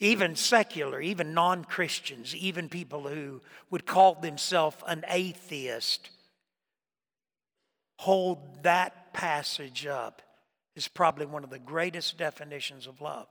Even 0.00 0.34
secular, 0.34 1.00
even 1.00 1.32
non 1.32 1.64
Christians, 1.64 2.34
even 2.34 2.68
people 2.68 3.08
who 3.08 3.40
would 3.70 3.86
call 3.86 4.16
themselves 4.16 4.76
an 4.86 5.04
atheist, 5.08 6.10
hold 8.00 8.64
that 8.64 9.14
passage 9.14 9.86
up 9.86 10.22
is 10.74 10.88
probably 10.88 11.26
one 11.26 11.44
of 11.44 11.50
the 11.50 11.58
greatest 11.58 12.18
definitions 12.18 12.88
of 12.88 13.00
love. 13.00 13.28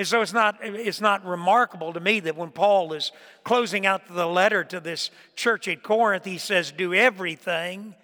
And 0.00 0.06
so 0.06 0.22
it's 0.22 0.32
not, 0.32 0.56
it's 0.62 1.02
not 1.02 1.26
remarkable 1.26 1.92
to 1.92 2.00
me 2.00 2.20
that 2.20 2.34
when 2.34 2.52
Paul 2.52 2.94
is 2.94 3.12
closing 3.44 3.84
out 3.84 4.08
the 4.08 4.24
letter 4.24 4.64
to 4.64 4.80
this 4.80 5.10
church 5.36 5.68
at 5.68 5.82
Corinth, 5.82 6.24
he 6.24 6.38
says, 6.38 6.72
Do 6.72 6.94
everything 6.94 7.94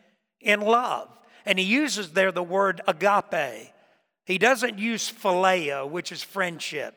in 0.43 0.61
love. 0.61 1.09
And 1.47 1.59
he 1.59 1.65
uses 1.65 2.13
there 2.13 2.33
the 2.33 2.43
word 2.43 2.83
agape. 2.87 3.73
He 4.27 4.37
doesn't 4.37 4.79
use 4.79 5.11
phileo, 5.11 5.89
which 5.89 6.13
is 6.13 6.23
friendship. 6.23 6.95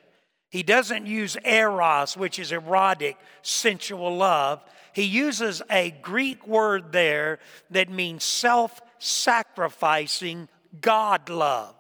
He 0.50 0.64
doesn't 0.64 1.06
use 1.06 1.38
eros, 1.46 2.18
which 2.18 2.38
is 2.38 2.52
erotic, 2.52 3.16
sensual 3.42 4.18
love. 4.18 4.62
He 4.92 5.04
uses 5.04 5.62
a 5.72 5.92
Greek 6.02 6.46
word 6.46 6.92
there 6.92 7.40
that 7.70 7.90
means 7.90 8.26
self 8.26 8.82
sacrificing 8.98 10.50
God 10.82 11.30
love. 11.30 11.78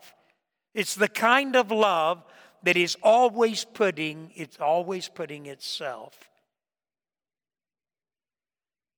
It's 0.73 0.95
the 0.95 1.09
kind 1.09 1.57
of 1.57 1.69
love 1.69 2.23
that 2.63 2.77
is 2.77 2.97
always 3.01 3.65
putting, 3.65 4.31
it's 4.35 4.59
always 4.59 5.07
putting 5.07 5.45
itself 5.45 6.29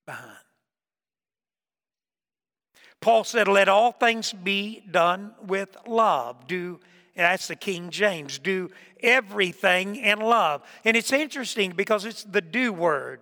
behind. 0.06 0.38
Paul 3.02 3.24
said, 3.24 3.48
Let 3.48 3.68
all 3.68 3.92
things 3.92 4.32
be 4.32 4.84
done 4.90 5.34
with 5.46 5.76
love. 5.88 6.48
Do 6.48 6.80
that's 7.16 7.48
the 7.48 7.56
King 7.56 7.90
James. 7.90 8.40
Do 8.40 8.70
everything 9.02 9.96
in 9.96 10.20
love. 10.20 10.64
And 10.86 10.96
it's 10.96 11.12
interesting 11.12 11.72
because 11.72 12.06
it's 12.06 12.24
the 12.24 12.42
do 12.42 12.72
word. 12.72 13.22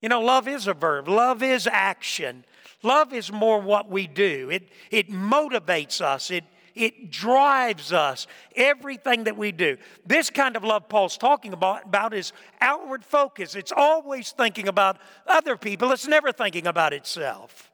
You 0.00 0.08
know, 0.08 0.20
love 0.20 0.48
is 0.48 0.66
a 0.66 0.74
verb, 0.74 1.08
love 1.08 1.42
is 1.42 1.66
action. 1.66 2.44
Love 2.84 3.12
is 3.12 3.32
more 3.32 3.60
what 3.60 3.90
we 3.90 4.06
do. 4.06 4.50
It, 4.50 4.68
it 4.92 5.10
motivates 5.10 6.00
us. 6.00 6.30
It, 6.30 6.44
it 6.78 7.10
drives 7.10 7.92
us, 7.92 8.26
everything 8.56 9.24
that 9.24 9.36
we 9.36 9.52
do. 9.52 9.76
This 10.06 10.30
kind 10.30 10.56
of 10.56 10.64
love 10.64 10.88
Paul's 10.88 11.16
talking 11.16 11.52
about, 11.52 11.84
about 11.86 12.14
is 12.14 12.32
outward 12.60 13.04
focus. 13.04 13.54
It's 13.54 13.72
always 13.74 14.32
thinking 14.32 14.68
about 14.68 14.98
other 15.26 15.56
people, 15.56 15.92
it's 15.92 16.06
never 16.06 16.32
thinking 16.32 16.66
about 16.66 16.92
itself. 16.92 17.70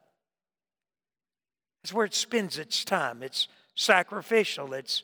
It's 1.83 1.93
where 1.93 2.07
it 2.07 2.15
spends 2.15 2.59
its 2.59 2.83
time. 2.85 3.23
It's 3.23 3.47
sacrificial, 3.75 4.73
it's 4.73 5.03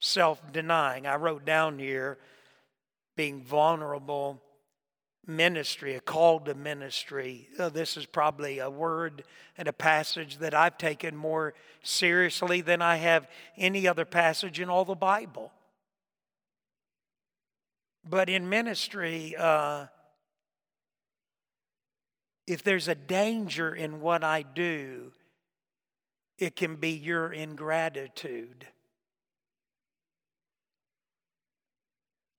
self 0.00 0.40
denying. 0.52 1.06
I 1.06 1.16
wrote 1.16 1.44
down 1.44 1.78
here 1.78 2.18
being 3.16 3.42
vulnerable 3.42 4.40
ministry, 5.26 5.94
a 5.94 6.00
call 6.00 6.40
to 6.40 6.54
ministry. 6.54 7.48
Uh, 7.58 7.68
this 7.68 7.96
is 7.96 8.06
probably 8.06 8.58
a 8.58 8.70
word 8.70 9.24
and 9.56 9.68
a 9.68 9.72
passage 9.72 10.38
that 10.38 10.54
I've 10.54 10.78
taken 10.78 11.16
more 11.16 11.54
seriously 11.82 12.60
than 12.60 12.82
I 12.82 12.96
have 12.96 13.28
any 13.56 13.86
other 13.86 14.04
passage 14.04 14.60
in 14.60 14.68
all 14.68 14.84
the 14.84 14.94
Bible. 14.94 15.52
But 18.08 18.28
in 18.28 18.48
ministry, 18.48 19.36
uh, 19.38 19.86
if 22.46 22.64
there's 22.64 22.88
a 22.88 22.94
danger 22.94 23.74
in 23.74 24.00
what 24.00 24.24
I 24.24 24.42
do, 24.42 25.12
it 26.38 26.56
can 26.56 26.76
be 26.76 26.90
your 26.90 27.32
ingratitude. 27.32 28.66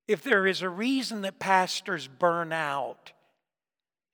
If 0.07 0.23
there 0.23 0.45
is 0.45 0.61
a 0.61 0.69
reason 0.69 1.21
that 1.21 1.39
pastors 1.39 2.07
burn 2.07 2.51
out, 2.51 3.13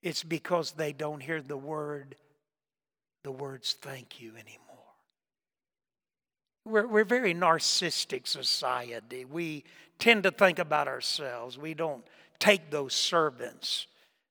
it's 0.01 0.23
because 0.23 0.71
they 0.71 0.93
don't 0.93 1.21
hear 1.21 1.41
the 1.41 1.57
word, 1.57 2.15
the 3.23 3.31
words 3.31 3.75
thank 3.81 4.21
you 4.21 4.31
anymore. 4.31 4.65
We're, 6.65 6.87
we're 6.87 7.05
very 7.05 7.33
narcissistic 7.33 8.27
society. 8.27 9.25
We 9.25 9.63
tend 9.97 10.23
to 10.23 10.31
think 10.31 10.59
about 10.59 10.87
ourselves. 10.87 11.57
We 11.57 11.73
don't 11.73 12.03
take 12.37 12.69
those 12.69 12.93
servants. 12.93 13.87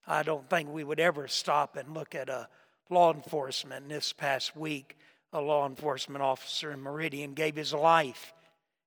I 0.07 0.23
don't 0.23 0.49
think 0.49 0.71
we 0.71 0.85
would 0.85 1.01
ever 1.01 1.27
stop 1.27 1.77
and 1.77 1.93
look 1.93 2.15
at 2.15 2.29
a 2.29 2.49
law 2.89 3.13
enforcement. 3.13 3.89
This 3.89 4.13
past 4.13 4.57
week, 4.57 4.97
a 5.33 5.41
law 5.41 5.67
enforcement 5.67 6.23
officer 6.23 6.71
in 6.71 6.81
Meridian 6.81 7.35
gave 7.35 7.57
his 7.57 7.75
life 7.75 8.33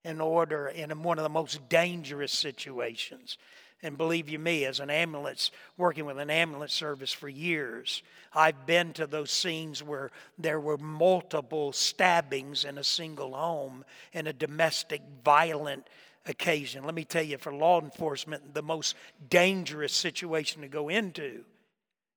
in 0.03 0.19
order 0.19 0.67
in 0.67 1.03
one 1.03 1.19
of 1.19 1.23
the 1.23 1.29
most 1.29 1.67
dangerous 1.69 2.31
situations. 2.31 3.37
And 3.83 3.97
believe 3.97 4.29
you 4.29 4.37
me, 4.37 4.65
as 4.65 4.79
an 4.79 4.91
ambulance, 4.91 5.49
working 5.75 6.05
with 6.05 6.19
an 6.19 6.29
ambulance 6.29 6.73
service 6.73 7.11
for 7.11 7.27
years, 7.27 8.03
I've 8.33 8.67
been 8.67 8.93
to 8.93 9.07
those 9.07 9.31
scenes 9.31 9.81
where 9.81 10.11
there 10.37 10.59
were 10.59 10.77
multiple 10.77 11.71
stabbings 11.71 12.63
in 12.63 12.77
a 12.77 12.83
single 12.83 13.33
home 13.33 13.83
in 14.13 14.27
a 14.27 14.33
domestic 14.33 15.01
violent 15.25 15.87
occasion. 16.27 16.83
Let 16.83 16.93
me 16.93 17.05
tell 17.05 17.23
you, 17.23 17.39
for 17.39 17.53
law 17.53 17.81
enforcement, 17.81 18.53
the 18.53 18.61
most 18.61 18.95
dangerous 19.29 19.93
situation 19.93 20.61
to 20.61 20.67
go 20.67 20.89
into 20.89 21.43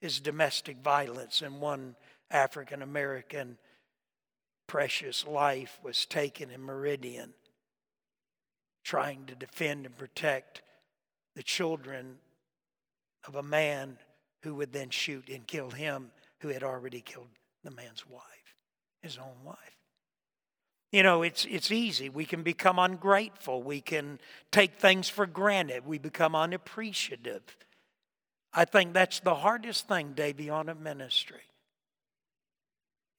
is 0.03 0.21
domestic 0.21 0.77
violence. 0.79 1.41
And 1.41 1.63
one 1.63 1.97
African 2.31 2.83
American 2.83 3.57
precious 4.67 5.27
life 5.27 5.79
was 5.83 6.05
taken 6.05 6.51
in 6.51 6.63
Meridian 6.63 7.33
trying 8.85 9.25
to 9.27 9.35
defend 9.35 9.87
and 9.87 9.97
protect 9.97 10.63
the 11.35 11.43
children 11.43 12.19
of 13.27 13.35
a 13.35 13.43
man 13.43 13.99
who 14.43 14.55
would 14.55 14.73
then 14.73 14.91
shoot 14.91 15.29
and 15.29 15.47
kill 15.47 15.71
him 15.71 16.11
who 16.41 16.49
had 16.49 16.63
already 16.63 17.01
killed 17.01 17.31
the 17.65 17.71
man's 17.71 18.07
wife, 18.07 18.55
his 19.03 19.17
own 19.17 19.43
wife. 19.43 19.57
You 20.93 21.03
know, 21.03 21.23
it's, 21.23 21.45
it's 21.47 21.73
easy. 21.73 22.09
We 22.09 22.25
can 22.27 22.43
become 22.43 22.79
ungrateful. 22.79 23.63
We 23.63 23.81
can 23.81 24.21
take 24.53 24.79
things 24.79 25.09
for 25.09 25.27
granted. 25.27 25.87
We 25.87 25.99
become 25.99 26.37
unappreciative. 26.37 27.43
I 28.53 28.65
think 28.65 28.93
that's 28.93 29.19
the 29.19 29.35
hardest 29.35 29.89
thing, 29.89 30.13
Davy, 30.13 30.51
on 30.51 30.69
a 30.69 30.75
ministry. 30.75 31.41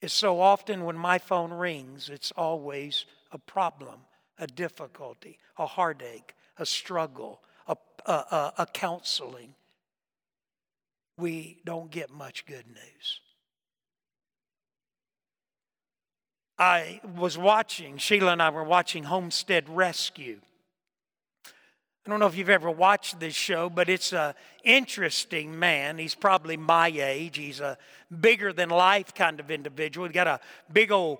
Is 0.00 0.12
so 0.12 0.40
often 0.40 0.84
when 0.84 0.96
my 0.96 1.18
phone 1.18 1.52
rings, 1.52 2.08
it's 2.08 2.32
always 2.32 3.04
a 3.32 3.38
problem 3.38 4.05
a 4.38 4.46
difficulty, 4.46 5.38
a 5.58 5.66
heartache, 5.66 6.34
a 6.58 6.66
struggle, 6.66 7.40
a, 7.66 7.76
a, 8.06 8.12
a, 8.12 8.52
a 8.58 8.66
counseling, 8.66 9.54
we 11.18 11.58
don't 11.64 11.90
get 11.90 12.10
much 12.10 12.46
good 12.46 12.66
news. 12.66 13.20
I 16.58 17.00
was 17.16 17.36
watching, 17.36 17.98
Sheila 17.98 18.32
and 18.32 18.42
I 18.42 18.50
were 18.50 18.64
watching 18.64 19.04
Homestead 19.04 19.68
Rescue. 19.68 20.40
I 21.44 22.10
don't 22.10 22.20
know 22.20 22.26
if 22.26 22.36
you've 22.36 22.48
ever 22.48 22.70
watched 22.70 23.18
this 23.18 23.34
show, 23.34 23.68
but 23.68 23.88
it's 23.88 24.12
an 24.12 24.34
interesting 24.62 25.58
man. 25.58 25.98
He's 25.98 26.14
probably 26.14 26.56
my 26.56 26.86
age. 26.88 27.36
He's 27.36 27.58
a 27.60 27.76
bigger 28.20 28.52
than 28.52 28.68
life 28.68 29.12
kind 29.12 29.40
of 29.40 29.50
individual. 29.50 30.06
He's 30.06 30.14
got 30.14 30.28
a 30.28 30.40
big 30.72 30.92
old 30.92 31.18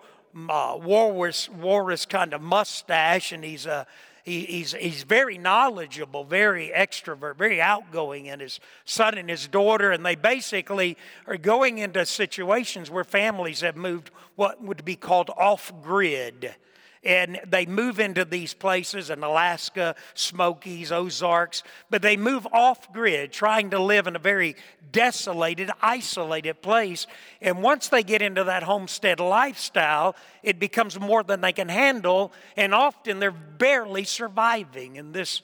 uh, 0.49 0.78
walrus, 0.81 1.49
walrus 1.49 2.07
kind 2.07 2.35
of 2.35 2.43
mustache, 2.43 3.33
and 3.33 3.45
he's 3.45 3.66
a 3.66 3.87
he, 4.26 4.45
he's, 4.45 4.73
he's 4.73 5.05
very 5.05 5.38
knowledgeable, 5.38 6.25
very 6.25 6.73
extrovert, 6.76 7.37
very 7.37 7.61
outgoing, 7.61 8.28
and 8.28 8.40
his 8.40 8.59
son 8.85 9.16
and 9.16 9.31
his 9.31 9.47
daughter, 9.47 9.93
and 9.93 10.05
they 10.05 10.16
basically 10.16 10.97
are 11.28 11.37
going 11.37 11.78
into 11.78 12.05
situations 12.05 12.90
where 12.90 13.05
families 13.05 13.61
have 13.61 13.76
moved 13.76 14.11
what 14.35 14.61
would 14.61 14.85
be 14.85 14.97
called 14.97 15.31
off 15.31 15.73
grid 15.81 16.57
and 17.04 17.40
they 17.46 17.66
move 17.66 18.00
into 18.00 18.24
these 18.24 18.54
places 18.54 19.10
in 19.10 19.22
Alaska, 19.22 19.94
Smokies, 20.14 20.90
Ozarks, 20.92 21.62
but 21.90 22.02
they 22.02 22.16
move 22.16 22.46
off 22.52 22.92
grid, 22.92 23.32
trying 23.32 23.70
to 23.70 23.78
live 23.78 24.06
in 24.06 24.16
a 24.16 24.20
very 24.20 24.56
desolated, 24.92 25.70
isolated 25.80 26.62
place. 26.62 27.06
And 27.40 27.62
once 27.62 27.88
they 27.88 28.02
get 28.02 28.22
into 28.22 28.44
that 28.44 28.62
homestead 28.62 29.20
lifestyle, 29.20 30.16
it 30.42 30.58
becomes 30.58 30.98
more 30.98 31.22
than 31.22 31.40
they 31.40 31.52
can 31.52 31.68
handle, 31.68 32.32
and 32.56 32.74
often 32.74 33.20
they're 33.20 33.30
barely 33.30 34.04
surviving. 34.04 34.96
in 34.96 35.12
this 35.12 35.42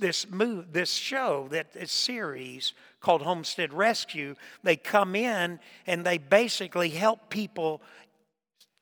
this 0.00 0.28
move, 0.28 0.72
this 0.72 0.92
show, 0.92 1.46
that 1.50 1.72
this 1.72 1.92
series 1.92 2.72
called 3.00 3.22
Homestead 3.22 3.72
Rescue, 3.72 4.34
they 4.62 4.76
come 4.76 5.14
in 5.14 5.60
and 5.86 6.04
they 6.04 6.18
basically 6.18 6.90
help 6.90 7.30
people 7.30 7.80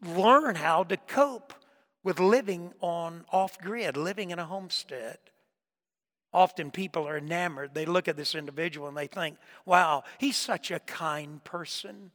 learn 0.03 0.55
how 0.55 0.85
to 0.85 0.97
cope 0.97 1.53
with 2.09 2.19
living 2.19 2.73
on 2.81 3.23
off 3.31 3.59
grid, 3.59 3.95
living 3.95 4.31
in 4.31 4.39
a 4.39 4.47
homestead. 4.47 5.19
Often 6.33 6.71
people 6.71 7.07
are 7.07 7.19
enamored. 7.19 7.75
They 7.75 7.85
look 7.85 8.09
at 8.09 8.17
this 8.17 8.35
individual 8.35 8.89
and 8.89 8.97
they 8.97 9.09
think, 9.09 9.37
wow, 9.67 10.05
he's 10.17 10.39
such 10.39 10.71
a 10.71 10.79
kind 10.79 11.45
person. 11.45 12.11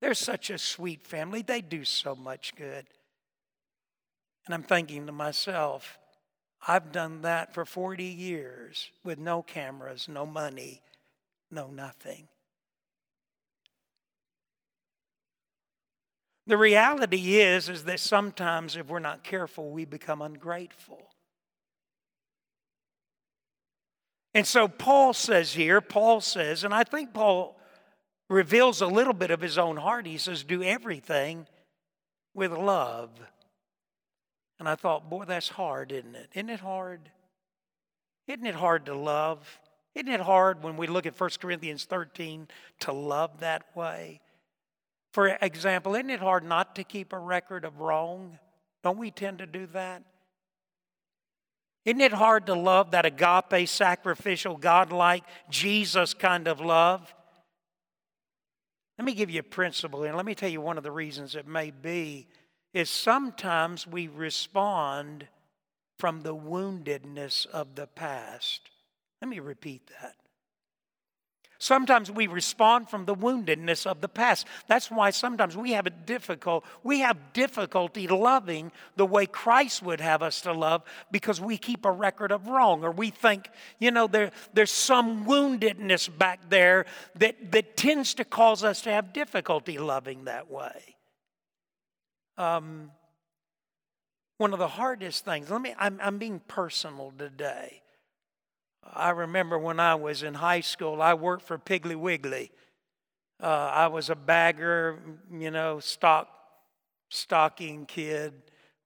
They're 0.00 0.14
such 0.14 0.50
a 0.50 0.58
sweet 0.58 1.06
family. 1.06 1.42
They 1.42 1.60
do 1.60 1.84
so 1.84 2.16
much 2.16 2.56
good. 2.56 2.86
And 4.46 4.54
I'm 4.56 4.64
thinking 4.64 5.06
to 5.06 5.12
myself, 5.12 5.96
I've 6.66 6.90
done 6.90 7.22
that 7.22 7.54
for 7.54 7.64
40 7.64 8.02
years 8.02 8.90
with 9.04 9.20
no 9.20 9.42
cameras, 9.42 10.08
no 10.08 10.26
money, 10.26 10.82
no 11.52 11.68
nothing. 11.68 12.26
The 16.50 16.58
reality 16.58 17.38
is 17.38 17.68
is 17.68 17.84
that 17.84 18.00
sometimes 18.00 18.74
if 18.74 18.88
we're 18.88 18.98
not 18.98 19.22
careful, 19.22 19.70
we 19.70 19.84
become 19.84 20.20
ungrateful. 20.20 21.00
And 24.34 24.44
so 24.44 24.66
Paul 24.66 25.12
says 25.12 25.52
here, 25.52 25.80
Paul 25.80 26.20
says, 26.20 26.64
and 26.64 26.74
I 26.74 26.82
think 26.82 27.14
Paul 27.14 27.56
reveals 28.28 28.80
a 28.80 28.88
little 28.88 29.12
bit 29.12 29.30
of 29.30 29.40
his 29.40 29.58
own 29.58 29.76
heart. 29.76 30.06
He 30.06 30.18
says, 30.18 30.42
do 30.42 30.60
everything 30.60 31.46
with 32.34 32.50
love. 32.50 33.10
And 34.58 34.68
I 34.68 34.74
thought, 34.74 35.08
boy, 35.08 35.26
that's 35.26 35.50
hard, 35.50 35.92
isn't 35.92 36.16
it? 36.16 36.30
Isn't 36.34 36.50
it 36.50 36.58
hard? 36.58 37.12
Isn't 38.26 38.46
it 38.46 38.56
hard 38.56 38.86
to 38.86 38.96
love? 38.96 39.60
Isn't 39.94 40.10
it 40.10 40.20
hard 40.20 40.64
when 40.64 40.76
we 40.76 40.88
look 40.88 41.06
at 41.06 41.18
1 41.18 41.30
Corinthians 41.40 41.84
13 41.84 42.48
to 42.80 42.92
love 42.92 43.38
that 43.38 43.66
way? 43.76 44.20
For 45.12 45.36
example, 45.40 45.94
isn't 45.94 46.10
it 46.10 46.20
hard 46.20 46.44
not 46.44 46.76
to 46.76 46.84
keep 46.84 47.12
a 47.12 47.18
record 47.18 47.64
of 47.64 47.80
wrong? 47.80 48.38
Don't 48.82 48.98
we 48.98 49.10
tend 49.10 49.38
to 49.38 49.46
do 49.46 49.66
that? 49.68 50.02
Isn't 51.84 52.00
it 52.00 52.12
hard 52.12 52.46
to 52.46 52.54
love 52.54 52.90
that 52.92 53.06
agape, 53.06 53.68
sacrificial, 53.68 54.56
godlike, 54.56 55.24
Jesus 55.48 56.14
kind 56.14 56.46
of 56.46 56.60
love? 56.60 57.12
Let 58.98 59.06
me 59.06 59.14
give 59.14 59.30
you 59.30 59.40
a 59.40 59.44
principle, 59.44 60.04
and 60.04 60.14
let 60.14 60.26
me 60.26 60.34
tell 60.34 60.50
you 60.50 60.60
one 60.60 60.76
of 60.76 60.84
the 60.84 60.90
reasons 60.90 61.34
it 61.34 61.46
may 61.46 61.70
be 61.70 62.28
is 62.74 62.90
sometimes 62.90 63.86
we 63.86 64.08
respond 64.08 65.26
from 65.98 66.20
the 66.20 66.36
woundedness 66.36 67.46
of 67.46 67.74
the 67.74 67.86
past. 67.86 68.70
Let 69.20 69.28
me 69.28 69.40
repeat 69.40 69.90
that. 70.00 70.16
Sometimes 71.62 72.10
we 72.10 72.26
respond 72.26 72.88
from 72.88 73.04
the 73.04 73.14
woundedness 73.14 73.86
of 73.86 74.00
the 74.00 74.08
past. 74.08 74.46
That's 74.66 74.90
why 74.90 75.10
sometimes 75.10 75.58
we 75.58 75.72
have 75.72 75.86
a 75.86 75.90
difficult 75.90 76.64
we 76.82 77.00
have 77.00 77.34
difficulty 77.34 78.08
loving 78.08 78.72
the 78.96 79.04
way 79.04 79.26
Christ 79.26 79.82
would 79.82 80.00
have 80.00 80.22
us 80.22 80.40
to 80.40 80.54
love 80.54 80.82
because 81.10 81.38
we 81.38 81.58
keep 81.58 81.84
a 81.84 81.90
record 81.92 82.32
of 82.32 82.48
wrong 82.48 82.82
or 82.82 82.90
we 82.90 83.10
think, 83.10 83.50
you 83.78 83.90
know, 83.90 84.06
there, 84.06 84.30
there's 84.54 84.70
some 84.70 85.26
woundedness 85.26 86.08
back 86.16 86.48
there 86.48 86.86
that, 87.16 87.52
that 87.52 87.76
tends 87.76 88.14
to 88.14 88.24
cause 88.24 88.64
us 88.64 88.80
to 88.82 88.90
have 88.90 89.12
difficulty 89.12 89.76
loving 89.76 90.24
that 90.24 90.50
way. 90.50 90.96
Um, 92.38 92.90
one 94.38 94.54
of 94.54 94.58
the 94.58 94.66
hardest 94.66 95.26
things, 95.26 95.50
let 95.50 95.60
me, 95.60 95.74
I'm, 95.78 96.00
I'm 96.02 96.16
being 96.16 96.40
personal 96.48 97.12
today. 97.18 97.82
I 98.82 99.10
remember 99.10 99.58
when 99.58 99.78
I 99.78 99.94
was 99.94 100.22
in 100.22 100.34
high 100.34 100.60
school, 100.60 101.00
I 101.02 101.14
worked 101.14 101.42
for 101.42 101.58
Piggly 101.58 101.96
Wiggly. 101.96 102.50
Uh, 103.42 103.46
I 103.46 103.86
was 103.86 104.10
a 104.10 104.14
bagger, 104.14 104.98
you 105.32 105.50
know, 105.50 105.80
stock, 105.80 106.28
stocking 107.08 107.86
kid, 107.86 108.32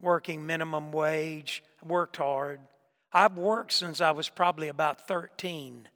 working 0.00 0.46
minimum 0.46 0.92
wage, 0.92 1.62
worked 1.85 2.16
hard. 2.16 2.61
I've 3.12 3.37
worked 3.37 3.72
since 3.72 4.00
I 4.00 4.11
was 4.11 4.28
probably 4.28 4.68
about 4.68 5.07
13. 5.07 5.88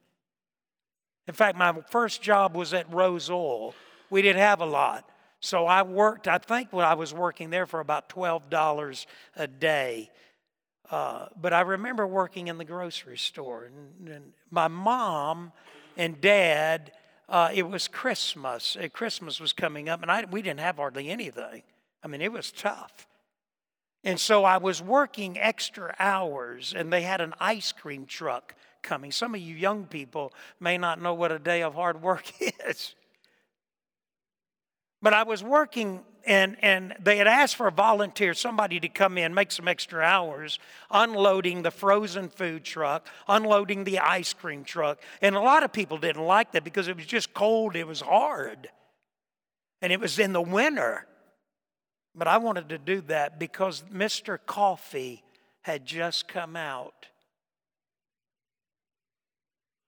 In 1.26 1.34
fact, 1.34 1.58
my 1.58 1.74
first 1.90 2.22
job 2.22 2.56
was 2.56 2.72
at 2.72 2.92
Rose 2.92 3.28
Oil. 3.28 3.74
We 4.10 4.22
didn't 4.22 4.40
have 4.40 4.60
a 4.60 4.66
lot. 4.66 5.08
So 5.40 5.66
I 5.66 5.82
worked, 5.82 6.26
I 6.26 6.38
think 6.38 6.72
when 6.72 6.84
I 6.84 6.94
was 6.94 7.14
working 7.14 7.50
there 7.50 7.66
for 7.66 7.80
about 7.80 8.08
$12 8.08 9.06
a 9.36 9.46
day. 9.46 10.10
Uh, 10.90 11.26
but 11.40 11.52
I 11.52 11.60
remember 11.60 12.06
working 12.06 12.48
in 12.48 12.58
the 12.58 12.64
grocery 12.64 13.18
store, 13.18 13.64
and, 13.64 14.08
and 14.08 14.32
my 14.50 14.68
mom 14.68 15.52
and 15.96 16.20
dad. 16.20 16.92
Uh, 17.28 17.50
it 17.52 17.68
was 17.68 17.88
Christmas. 17.88 18.74
Uh, 18.74 18.88
Christmas 18.90 19.38
was 19.38 19.52
coming 19.52 19.90
up, 19.90 20.00
and 20.00 20.10
I, 20.10 20.24
we 20.24 20.40
didn't 20.40 20.60
have 20.60 20.76
hardly 20.76 21.10
anything. 21.10 21.62
I 22.02 22.08
mean, 22.08 22.22
it 22.22 22.32
was 22.32 22.50
tough. 22.50 23.06
And 24.04 24.18
so 24.18 24.44
I 24.44 24.56
was 24.56 24.80
working 24.80 25.38
extra 25.38 25.94
hours, 25.98 26.72
and 26.74 26.90
they 26.90 27.02
had 27.02 27.20
an 27.20 27.34
ice 27.38 27.72
cream 27.72 28.06
truck 28.06 28.54
coming. 28.82 29.12
Some 29.12 29.34
of 29.34 29.40
you 29.40 29.54
young 29.54 29.84
people 29.84 30.32
may 30.60 30.78
not 30.78 31.02
know 31.02 31.12
what 31.12 31.32
a 31.32 31.38
day 31.38 31.62
of 31.62 31.74
hard 31.74 32.00
work 32.00 32.32
is. 32.66 32.94
But 35.02 35.14
I 35.14 35.24
was 35.24 35.42
working 35.42 36.00
and, 36.28 36.58
and 36.60 36.94
they 37.00 37.16
had 37.16 37.26
asked 37.26 37.56
for 37.56 37.66
a 37.68 37.72
volunteer, 37.72 38.34
somebody 38.34 38.78
to 38.80 38.88
come 38.88 39.16
in, 39.16 39.32
make 39.32 39.50
some 39.50 39.66
extra 39.66 40.02
hours, 40.02 40.58
unloading 40.90 41.62
the 41.62 41.70
frozen 41.70 42.28
food 42.28 42.64
truck, 42.64 43.08
unloading 43.26 43.84
the 43.84 43.98
ice 43.98 44.34
cream 44.34 44.62
truck. 44.62 45.00
And 45.22 45.34
a 45.34 45.40
lot 45.40 45.62
of 45.62 45.72
people 45.72 45.96
didn't 45.96 46.22
like 46.22 46.52
that 46.52 46.64
because 46.64 46.86
it 46.86 46.96
was 46.96 47.06
just 47.06 47.32
cold, 47.32 47.76
it 47.76 47.86
was 47.86 48.02
hard. 48.02 48.68
And 49.80 49.90
it 49.90 50.00
was 50.00 50.18
in 50.18 50.34
the 50.34 50.42
winter. 50.42 51.06
But 52.14 52.28
I 52.28 52.36
wanted 52.36 52.68
to 52.68 52.78
do 52.78 53.00
that 53.02 53.38
because 53.38 53.82
Mr. 53.90 54.38
Coffee 54.44 55.22
had 55.62 55.86
just 55.86 56.28
come 56.28 56.56
out 56.56 57.06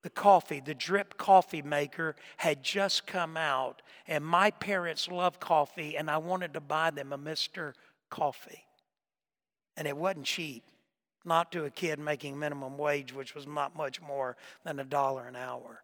the 0.02 0.10
coffee, 0.10 0.60
the 0.60 0.74
drip 0.74 1.16
coffee 1.18 1.62
maker 1.62 2.16
had 2.38 2.62
just 2.62 3.06
come 3.06 3.36
out, 3.36 3.82
and 4.06 4.24
my 4.24 4.50
parents 4.50 5.08
love 5.08 5.40
coffee, 5.40 5.96
and 5.96 6.10
I 6.10 6.18
wanted 6.18 6.54
to 6.54 6.60
buy 6.60 6.90
them 6.90 7.12
a 7.12 7.18
Mr. 7.18 7.74
Coffee. 8.08 8.64
And 9.76 9.86
it 9.86 9.96
wasn't 9.96 10.26
cheap, 10.26 10.64
not 11.24 11.52
to 11.52 11.64
a 11.64 11.70
kid 11.70 11.98
making 11.98 12.38
minimum 12.38 12.78
wage, 12.78 13.12
which 13.12 13.34
was 13.34 13.46
not 13.46 13.76
much 13.76 14.00
more 14.00 14.36
than 14.64 14.80
a 14.80 14.84
dollar 14.84 15.26
an 15.26 15.36
hour. 15.36 15.82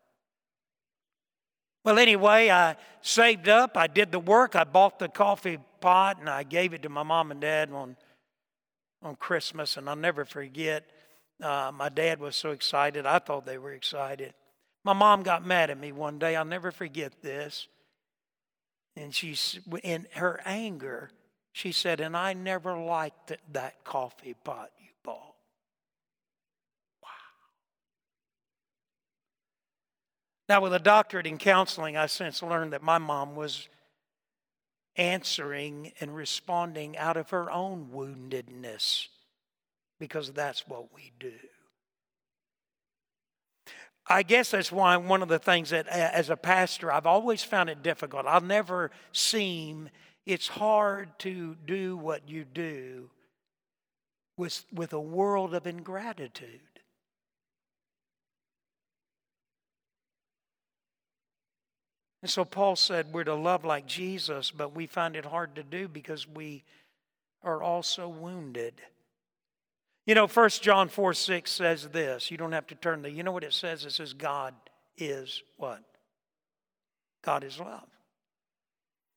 Well, 1.85 1.99
anyway, 1.99 2.51
I 2.51 2.77
saved 3.01 3.49
up, 3.49 3.77
I 3.77 3.87
did 3.87 4.11
the 4.11 4.19
work, 4.19 4.57
I 4.57 4.65
bought 4.65 4.99
the 4.99 5.09
coffee 5.09 5.59
pot, 5.81 6.19
and 6.19 6.29
I 6.29 6.43
gave 6.43 6.73
it 6.73 6.83
to 6.83 6.89
my 6.89 7.05
mom 7.05 7.31
and 7.31 7.41
dad 7.41 7.71
on, 7.71 7.97
on 9.03 9.15
Christmas, 9.15 9.77
and 9.77 9.89
I'll 9.89 9.95
never 9.95 10.25
forget 10.25 10.91
uh, 11.43 11.71
my 11.75 11.89
dad 11.89 12.21
was 12.21 12.35
so 12.35 12.51
excited. 12.51 13.07
I 13.07 13.19
thought 13.19 13.45
they 13.45 13.59
were 13.59 13.73
excited. 13.73 14.35
My 14.85 14.93
mom 14.93 15.23
got 15.23 15.45
mad 15.45 15.71
at 15.71 15.79
me 15.79 15.93
one 15.93 16.19
day. 16.19 16.37
I'll 16.37 16.45
never 16.45 16.71
forget 16.71 17.21
this. 17.23 17.69
And 18.97 19.15
she, 19.15 19.37
in 19.83 20.07
her 20.15 20.41
anger, 20.45 21.11
she 21.53 21.73
said, 21.73 22.01
And 22.01 22.17
I 22.17 22.33
never 22.33 22.79
liked 22.79 23.33
that 23.53 23.85
coffee 23.85 24.35
pot 24.45 24.71
you 24.79 24.89
bought. 25.05 25.35
Wow. 27.03 27.09
Now, 30.49 30.63
with 30.63 30.73
a 30.73 30.79
doctorate 30.79 31.27
in 31.27 31.37
counseling, 31.37 31.97
I 31.97 32.07
since 32.07 32.43
learned 32.43 32.73
that 32.73 32.83
my 32.83 32.97
mom 32.97 33.37
was 33.37 33.69
answering 34.97 35.93
and 36.01 36.17
responding 36.17 36.97
out 36.97 37.19
of 37.19 37.29
her 37.31 37.51
own 37.51 37.91
woundedness 37.93 39.09
because 39.99 40.33
that's 40.33 40.67
what 40.69 40.95
we 40.95 41.13
do. 41.19 41.33
I 44.09 44.23
guess 44.23 44.53
that's 44.53 44.71
why 44.71 44.97
one 44.97 45.23
of 45.23 45.29
the 45.29 45.39
things 45.39 45.71
that, 45.71 45.89
as 45.89 46.31
a 46.31 46.37
pastor, 46.37 46.93
I've 46.93 47.07
always 47.07 47.43
found 47.43 47.69
it 47.69 47.83
difficult. 47.83 48.27
I'll 48.27 48.41
never 48.41 48.93
seem, 49.13 49.89
it's 50.25 50.47
hard 50.47 51.19
to 51.21 51.57
do 51.67 51.97
what 51.97 52.29
you 52.29 52.45
do 52.45 53.11
with, 54.37 54.65
with 54.73 54.93
a 54.93 55.01
world 55.01 55.55
of 55.55 55.67
ingratitude. 55.67 56.61
And 62.23 62.31
so 62.31 62.45
Paul 62.45 62.77
said 62.77 63.13
we're 63.13 63.25
to 63.25 63.35
love 63.35 63.65
like 63.65 63.87
Jesus, 63.87 64.51
but 64.51 64.75
we 64.75 64.87
find 64.87 65.17
it 65.17 65.25
hard 65.25 65.55
to 65.57 65.63
do 65.63 65.89
because 65.89 66.29
we 66.29 66.65
are 67.43 67.63
also 67.63 68.09
wounded. 68.09 68.75
You 70.07 70.15
know, 70.15 70.29
1 70.29 70.49
John 70.63 70.89
4 70.89 71.15
6 71.15 71.51
says 71.51 71.89
this. 71.89 72.31
You 72.31 72.37
don't 72.37 72.53
have 72.53 72.67
to 72.69 72.75
turn 72.77 73.03
the, 73.03 73.11
You 73.11 73.23
know 73.23 73.33
what 73.33 73.45
it 73.45 73.53
says? 73.53 73.85
It 73.85 73.93
says, 73.93 74.13
God 74.13 74.55
is 74.97 75.43
what? 75.57 75.83
God 77.23 77.43
is 77.43 77.59
love. 77.59 77.89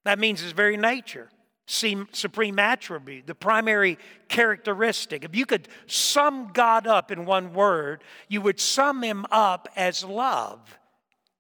That 0.05 0.17
means 0.17 0.41
his 0.41 0.51
very 0.53 0.77
nature, 0.77 1.29
supreme 1.67 2.57
attribute, 2.57 3.27
the 3.27 3.35
primary 3.35 3.99
characteristic. 4.27 5.23
If 5.23 5.35
you 5.35 5.45
could 5.45 5.67
sum 5.85 6.49
God 6.53 6.87
up 6.87 7.11
in 7.11 7.25
one 7.25 7.53
word, 7.53 8.03
you 8.27 8.41
would 8.41 8.59
sum 8.59 9.03
him 9.03 9.25
up 9.29 9.67
as 9.75 10.03
love 10.03 10.79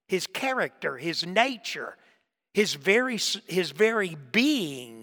his 0.07 0.27
character, 0.27 0.97
his 0.97 1.25
nature, 1.25 1.95
his 2.53 2.73
very, 2.73 3.17
his 3.47 3.71
very 3.71 4.17
being 4.31 4.98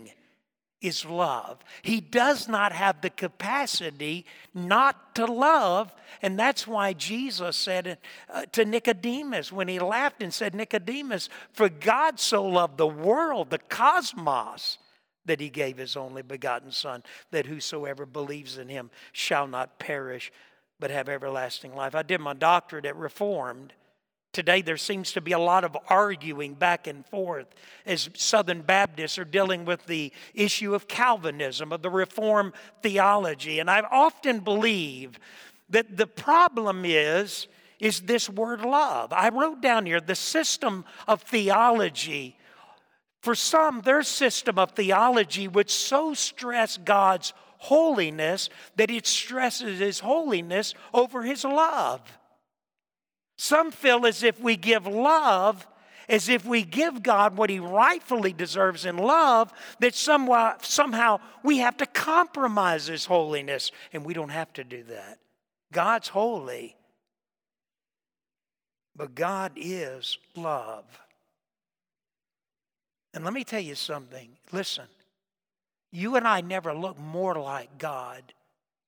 is 0.86 1.04
love. 1.04 1.58
He 1.82 2.00
does 2.00 2.48
not 2.48 2.72
have 2.72 3.00
the 3.00 3.10
capacity 3.10 4.24
not 4.54 5.14
to 5.16 5.26
love. 5.26 5.92
And 6.22 6.38
that's 6.38 6.66
why 6.66 6.92
Jesus 6.92 7.56
said 7.56 7.98
uh, 8.30 8.46
to 8.52 8.64
Nicodemus 8.64 9.52
when 9.52 9.68
he 9.68 9.78
laughed 9.78 10.22
and 10.22 10.32
said, 10.32 10.54
Nicodemus, 10.54 11.28
for 11.52 11.68
God 11.68 12.20
so 12.20 12.44
loved 12.44 12.78
the 12.78 12.86
world, 12.86 13.50
the 13.50 13.58
cosmos, 13.58 14.78
that 15.26 15.40
he 15.40 15.50
gave 15.50 15.76
his 15.76 15.96
only 15.96 16.22
begotten 16.22 16.70
Son, 16.70 17.02
that 17.32 17.46
whosoever 17.46 18.06
believes 18.06 18.58
in 18.58 18.68
him 18.68 18.90
shall 19.12 19.46
not 19.46 19.78
perish, 19.78 20.32
but 20.78 20.90
have 20.90 21.08
everlasting 21.08 21.74
life. 21.74 21.94
I 21.94 22.02
did 22.02 22.20
my 22.20 22.32
doctorate 22.32 22.86
at 22.86 22.96
Reformed. 22.96 23.72
Today, 24.32 24.60
there 24.60 24.76
seems 24.76 25.12
to 25.12 25.20
be 25.20 25.32
a 25.32 25.38
lot 25.38 25.64
of 25.64 25.76
arguing 25.88 26.54
back 26.54 26.86
and 26.86 27.06
forth 27.06 27.46
as 27.86 28.10
Southern 28.14 28.60
Baptists 28.60 29.18
are 29.18 29.24
dealing 29.24 29.64
with 29.64 29.86
the 29.86 30.12
issue 30.34 30.74
of 30.74 30.88
Calvinism, 30.88 31.72
of 31.72 31.80
the 31.80 31.88
Reformed 31.88 32.52
theology. 32.82 33.60
And 33.60 33.70
I 33.70 33.80
often 33.80 34.40
believe 34.40 35.18
that 35.70 35.96
the 35.96 36.06
problem 36.06 36.84
is, 36.84 37.48
is 37.80 38.00
this 38.02 38.28
word 38.28 38.60
love. 38.60 39.12
I 39.12 39.30
wrote 39.30 39.60
down 39.60 39.86
here 39.86 40.00
the 40.00 40.14
system 40.14 40.84
of 41.08 41.22
theology. 41.22 42.36
For 43.22 43.34
some, 43.34 43.80
their 43.80 44.02
system 44.02 44.58
of 44.58 44.72
theology 44.72 45.48
would 45.48 45.70
so 45.70 46.14
stress 46.14 46.76
God's 46.78 47.32
holiness 47.58 48.50
that 48.76 48.90
it 48.90 49.06
stresses 49.06 49.80
his 49.80 50.00
holiness 50.00 50.74
over 50.92 51.22
his 51.22 51.42
love. 51.42 52.00
Some 53.36 53.70
feel 53.70 54.06
as 54.06 54.22
if 54.22 54.40
we 54.40 54.56
give 54.56 54.86
love, 54.86 55.66
as 56.08 56.28
if 56.28 56.44
we 56.44 56.62
give 56.62 57.02
God 57.02 57.36
what 57.36 57.50
he 57.50 57.58
rightfully 57.58 58.32
deserves 58.32 58.84
in 58.84 58.96
love, 58.96 59.52
that 59.80 59.94
somehow, 59.94 60.54
somehow 60.62 61.20
we 61.42 61.58
have 61.58 61.76
to 61.78 61.86
compromise 61.86 62.86
his 62.86 63.04
holiness. 63.04 63.70
And 63.92 64.04
we 64.04 64.14
don't 64.14 64.30
have 64.30 64.52
to 64.54 64.64
do 64.64 64.82
that. 64.84 65.18
God's 65.72 66.08
holy, 66.08 66.76
but 68.94 69.14
God 69.14 69.52
is 69.56 70.18
love. 70.34 70.84
And 73.12 73.24
let 73.24 73.34
me 73.34 73.44
tell 73.44 73.60
you 73.60 73.74
something. 73.74 74.30
Listen, 74.52 74.86
you 75.90 76.16
and 76.16 76.26
I 76.26 76.40
never 76.40 76.72
look 76.74 76.98
more 76.98 77.34
like 77.34 77.78
God 77.78 78.32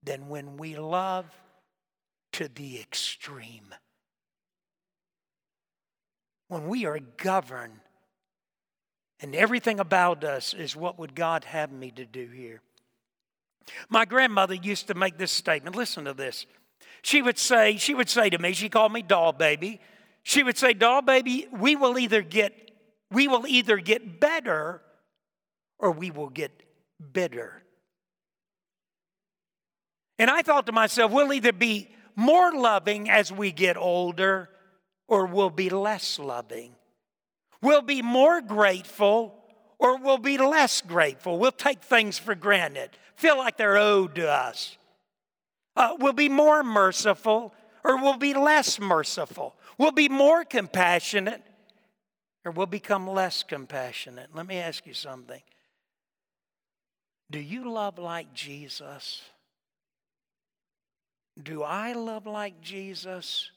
than 0.02 0.28
when 0.28 0.56
we 0.56 0.76
love 0.76 1.26
to 2.32 2.48
the 2.48 2.78
extreme 2.78 3.74
when 6.48 6.68
we 6.68 6.87
are 6.87 6.98
governed 7.16 7.80
and 9.20 9.34
everything 9.34 9.80
about 9.80 10.24
us 10.24 10.54
is 10.54 10.76
what 10.76 10.98
would 10.98 11.14
God 11.14 11.44
have 11.44 11.70
me 11.70 11.90
to 11.92 12.04
do 12.04 12.26
here. 12.28 12.61
My 13.88 14.04
grandmother 14.04 14.54
used 14.54 14.87
to 14.87 14.94
make 14.94 15.18
this 15.18 15.32
statement. 15.32 15.76
Listen 15.76 16.04
to 16.06 16.14
this. 16.14 16.46
She 17.02 17.20
would 17.20 17.38
say, 17.38 17.76
she 17.76 17.94
would 17.94 18.08
say 18.08 18.30
to 18.30 18.38
me, 18.38 18.52
she 18.52 18.68
called 18.68 18.92
me 18.92 19.02
doll 19.02 19.32
baby. 19.32 19.80
She 20.22 20.42
would 20.42 20.56
say, 20.56 20.72
doll 20.72 21.02
baby, 21.02 21.46
we 21.52 21.76
will 21.76 21.98
either 21.98 22.22
get, 22.22 22.70
we 23.11 23.28
will 23.28 23.46
either 23.46 23.76
get 23.78 24.20
better 24.20 24.82
or 25.78 25.90
we 25.90 26.11
will 26.11 26.30
get 26.30 26.50
bitter. 27.12 27.62
And 30.18 30.30
I 30.30 30.42
thought 30.42 30.66
to 30.66 30.72
myself, 30.72 31.12
we'll 31.12 31.32
either 31.32 31.52
be 31.52 31.88
more 32.16 32.52
loving 32.52 33.08
as 33.08 33.30
we 33.30 33.52
get 33.52 33.76
older 33.76 34.48
or 35.09 35.27
we'll 35.27 35.51
be 35.51 35.71
less 35.71 36.18
loving. 36.18 36.75
We'll 37.61 37.83
be 37.83 38.03
more 38.03 38.40
grateful 38.40 39.35
or 39.79 39.97
we'll 39.99 40.18
be 40.18 40.38
less 40.38 40.81
grateful. 40.81 41.38
We'll 41.38 41.51
take 41.51 41.83
things 41.83 42.18
for 42.18 42.35
granted, 42.35 42.90
feel 43.16 43.38
like 43.38 43.57
they're 43.57 43.79
owed 43.79 44.14
to 44.16 44.31
us. 44.31 44.77
Uh, 45.75 45.97
we'll 45.99 46.12
be 46.12 46.29
more 46.29 46.62
merciful 46.62 47.55
or 47.85 48.01
we'll 48.01 48.18
be 48.18 48.35
less 48.35 48.79
merciful. 48.79 49.55
We'll 49.79 49.92
be 49.92 50.09
more 50.09 50.44
compassionate 50.44 51.42
or 52.44 52.53
we'll 52.53 52.66
become 52.66 53.09
less 53.09 53.42
compassionate. 53.42 54.35
Let 54.35 54.47
me 54.47 54.59
ask 54.59 54.87
you 54.87 54.94
something. 54.94 55.40
Do 57.31 57.38
you 57.38 57.71
love 57.71 57.99
like 57.99 58.33
Jesus? 58.35 59.23
Do 61.40 61.62
I 61.62 61.92
love 61.92 62.27
like 62.27 62.61
Jesus? 62.61 63.51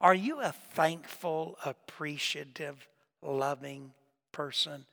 Are 0.00 0.14
you 0.14 0.40
a 0.40 0.52
thankful, 0.52 1.58
appreciative, 1.64 2.86
loving 3.22 3.92
person? 4.32 4.84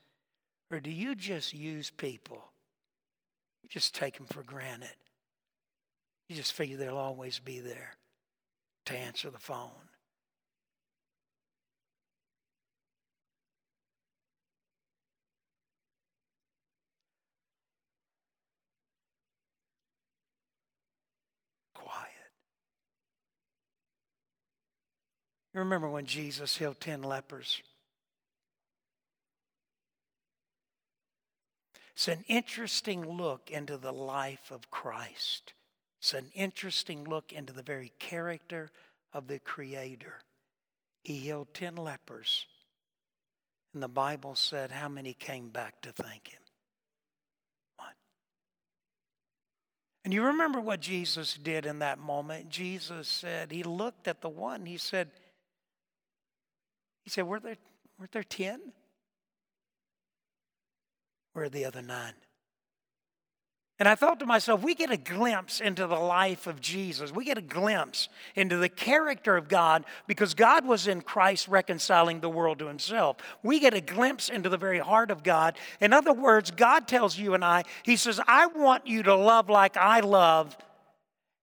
Or 0.71 0.79
do 0.79 0.89
you 0.89 1.13
just 1.13 1.53
use 1.53 1.91
people? 1.91 2.43
You 3.61 3.69
just 3.69 3.93
take 3.93 4.17
them 4.17 4.25
for 4.25 4.41
granted. 4.41 4.95
You 6.27 6.35
just 6.35 6.53
figure 6.53 6.77
they'll 6.77 6.97
always 6.97 7.39
be 7.39 7.59
there 7.59 7.95
to 8.85 8.97
answer 8.97 9.29
the 9.29 9.39
phone. 9.39 9.69
You 25.55 25.59
remember 25.59 25.87
when 25.87 26.05
Jesus 26.05 26.57
healed 26.57 26.81
10 26.81 27.01
lepers? 27.01 27.61
It's 31.93 32.09
an 32.09 32.25
interesting 32.27 33.09
look 33.09 33.49
into 33.49 33.77
the 33.77 33.93
life 33.93 34.51
of 34.51 34.69
Christ. 34.69 35.53
It's 36.01 36.13
an 36.13 36.29
interesting 36.35 37.05
look 37.05 37.31
into 37.31 37.53
the 37.53 37.63
very 37.63 37.93
character 37.99 38.69
of 39.13 39.27
the 39.27 39.39
Creator. 39.39 40.15
He 41.03 41.19
healed 41.19 41.53
10 41.53 41.77
lepers. 41.77 42.47
And 43.73 43.81
the 43.81 43.87
Bible 43.87 44.35
said 44.35 44.71
how 44.71 44.89
many 44.89 45.13
came 45.13 45.47
back 45.47 45.81
to 45.83 45.93
thank 45.93 46.27
Him? 46.27 46.41
One. 47.77 47.93
And 50.03 50.13
you 50.13 50.21
remember 50.21 50.59
what 50.59 50.81
Jesus 50.81 51.35
did 51.35 51.65
in 51.65 51.79
that 51.79 51.97
moment? 51.97 52.49
Jesus 52.49 53.07
said, 53.07 53.53
He 53.53 53.63
looked 53.63 54.09
at 54.09 54.19
the 54.19 54.27
one, 54.27 54.65
He 54.65 54.75
said, 54.75 55.11
he 57.05 57.09
said, 57.09 57.25
Were 57.25 57.39
there, 57.39 57.55
weren't 57.97 58.11
there 58.11 58.23
10? 58.23 58.59
Where 61.31 61.45
are 61.45 61.49
the 61.49 61.65
other 61.65 61.81
nine? 61.81 62.13
And 63.77 63.89
I 63.89 63.95
thought 63.95 64.21
to 64.21 64.25
myself, 64.25 64.63
we 64.63 64.73
get 64.73 64.89
a 64.89 64.97
glimpse 64.97 65.59
into 65.59 65.85
the 65.85 65.99
life 65.99 66.47
of 66.47 66.61
Jesus. 66.61 67.11
We 67.11 67.25
get 67.25 67.37
a 67.37 67.41
glimpse 67.41 68.07
into 68.33 68.55
the 68.55 68.69
character 68.69 69.35
of 69.35 69.49
God 69.49 69.83
because 70.07 70.33
God 70.33 70.65
was 70.65 70.87
in 70.87 71.01
Christ 71.01 71.49
reconciling 71.49 72.21
the 72.21 72.29
world 72.29 72.59
to 72.59 72.67
himself. 72.67 73.17
We 73.43 73.59
get 73.59 73.73
a 73.73 73.81
glimpse 73.81 74.29
into 74.29 74.47
the 74.47 74.57
very 74.57 74.79
heart 74.79 75.11
of 75.11 75.23
God. 75.23 75.57
In 75.81 75.91
other 75.91 76.13
words, 76.13 76.51
God 76.51 76.87
tells 76.87 77.17
you 77.17 77.33
and 77.33 77.43
I, 77.43 77.63
He 77.83 77.97
says, 77.97 78.21
I 78.29 78.45
want 78.47 78.87
you 78.87 79.03
to 79.03 79.15
love 79.15 79.49
like 79.49 79.75
I 79.75 79.99
love. 79.99 80.57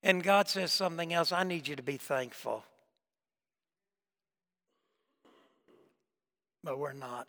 And 0.02 0.22
God 0.22 0.48
says 0.48 0.72
something 0.72 1.12
else, 1.12 1.32
I 1.32 1.44
need 1.44 1.68
you 1.68 1.76
to 1.76 1.82
be 1.82 1.98
thankful. 1.98 2.64
But 6.62 6.78
we're 6.78 6.92
not. 6.92 7.26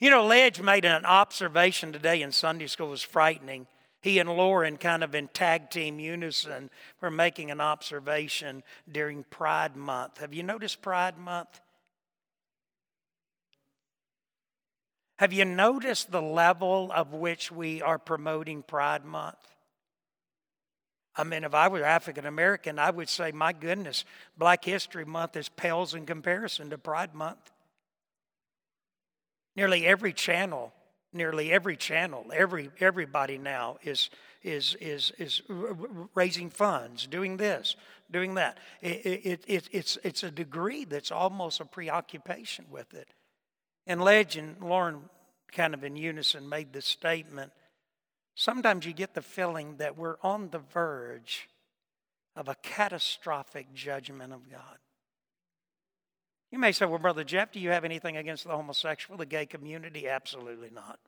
You 0.00 0.10
know, 0.10 0.26
Ledge 0.26 0.60
made 0.60 0.84
an 0.84 1.04
observation 1.04 1.92
today 1.92 2.22
in 2.22 2.32
Sunday 2.32 2.66
school 2.66 2.88
was 2.88 3.02
frightening. 3.02 3.66
He 4.02 4.18
and 4.18 4.30
Lauren, 4.30 4.76
kind 4.76 5.04
of 5.04 5.14
in 5.14 5.28
tag 5.28 5.70
team 5.70 5.98
unison, 5.98 6.70
were 7.00 7.10
making 7.10 7.50
an 7.50 7.60
observation 7.60 8.62
during 8.90 9.24
Pride 9.24 9.76
Month. 9.76 10.18
Have 10.18 10.32
you 10.32 10.42
noticed 10.42 10.80
Pride 10.80 11.18
Month? 11.18 11.60
Have 15.18 15.34
you 15.34 15.44
noticed 15.44 16.10
the 16.10 16.22
level 16.22 16.90
of 16.94 17.12
which 17.12 17.52
we 17.52 17.82
are 17.82 17.98
promoting 17.98 18.62
Pride 18.62 19.04
Month? 19.04 19.36
I 21.14 21.24
mean, 21.24 21.44
if 21.44 21.54
I 21.54 21.68
were 21.68 21.84
African 21.84 22.24
American, 22.24 22.78
I 22.78 22.88
would 22.88 23.10
say, 23.10 23.30
my 23.30 23.52
goodness, 23.52 24.06
Black 24.38 24.64
History 24.64 25.04
Month 25.04 25.36
is 25.36 25.50
pales 25.50 25.94
in 25.94 26.06
comparison 26.06 26.70
to 26.70 26.78
Pride 26.78 27.14
Month. 27.14 27.50
Nearly 29.56 29.86
every 29.86 30.12
channel, 30.12 30.72
nearly 31.12 31.52
every 31.52 31.76
channel, 31.76 32.26
every 32.32 32.70
everybody 32.80 33.38
now 33.38 33.78
is 33.82 34.10
is 34.42 34.74
is 34.80 35.12
is 35.18 35.42
raising 36.14 36.50
funds, 36.50 37.06
doing 37.06 37.36
this, 37.36 37.76
doing 38.10 38.34
that. 38.34 38.58
It, 38.80 39.06
it, 39.06 39.44
it, 39.46 39.68
it's 39.72 39.98
it's 40.02 40.22
a 40.22 40.30
degree 40.30 40.84
that's 40.84 41.10
almost 41.10 41.60
a 41.60 41.64
preoccupation 41.64 42.66
with 42.70 42.94
it. 42.94 43.08
And 43.86 44.02
Legend, 44.02 44.56
Lauren, 44.60 45.08
kind 45.52 45.74
of 45.74 45.84
in 45.84 45.96
unison, 45.96 46.48
made 46.48 46.72
this 46.72 46.86
statement. 46.86 47.52
Sometimes 48.34 48.86
you 48.86 48.92
get 48.92 49.14
the 49.14 49.22
feeling 49.22 49.76
that 49.78 49.98
we're 49.98 50.16
on 50.22 50.50
the 50.50 50.60
verge 50.60 51.48
of 52.36 52.48
a 52.48 52.54
catastrophic 52.62 53.74
judgment 53.74 54.32
of 54.32 54.48
God. 54.48 54.78
You 56.50 56.58
may 56.58 56.72
say, 56.72 56.84
well, 56.84 56.98
Brother 56.98 57.24
Jeff, 57.24 57.52
do 57.52 57.60
you 57.60 57.70
have 57.70 57.84
anything 57.84 58.16
against 58.16 58.44
the 58.44 58.50
homosexual, 58.50 59.16
the 59.16 59.26
gay 59.26 59.46
community? 59.46 60.08
Absolutely 60.08 60.70
not. 60.70 60.98